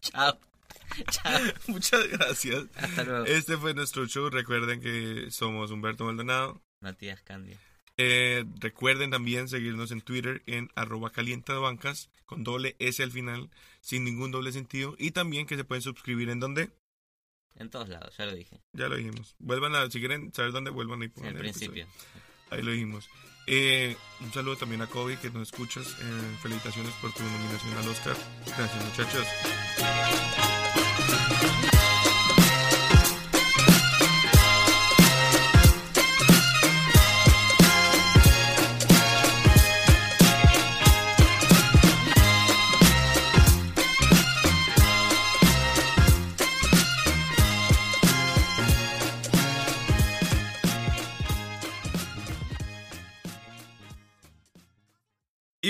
[0.00, 0.38] Chao.
[1.10, 1.40] Chao.
[1.68, 2.66] Muchas gracias.
[2.76, 3.24] Hasta luego.
[3.26, 4.28] Este fue nuestro show.
[4.30, 6.60] Recuerden que somos Humberto Maldonado.
[6.80, 7.58] Matías Candia.
[7.96, 13.50] Eh, recuerden también seguirnos en Twitter en arroba calientabancas con doble S al final,
[13.80, 14.94] sin ningún doble sentido.
[14.98, 16.70] Y también que se pueden suscribir en donde,
[17.56, 18.60] En todos lados, ya lo dije.
[18.72, 19.34] ya lo dijimos.
[19.38, 21.70] Vuelvan a, si quieren saber dónde, vuelvan y En pongan el el episodio.
[21.72, 21.92] principio.
[22.50, 23.08] Ahí lo dijimos.
[23.46, 25.86] Eh, un saludo también a Kobe que nos escuchas.
[25.86, 28.16] Eh, felicitaciones por tu nominación al Oscar.
[28.56, 29.26] Gracias muchachos.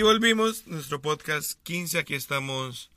[0.05, 1.98] Volvimos, nuestro podcast 15.
[1.98, 2.90] Aquí estamos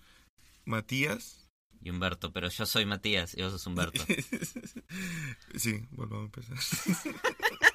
[0.65, 1.47] Matías.
[1.81, 4.03] Y Humberto, pero yo soy Matías y vos sos Humberto.
[5.55, 6.57] sí, volvamos a empezar.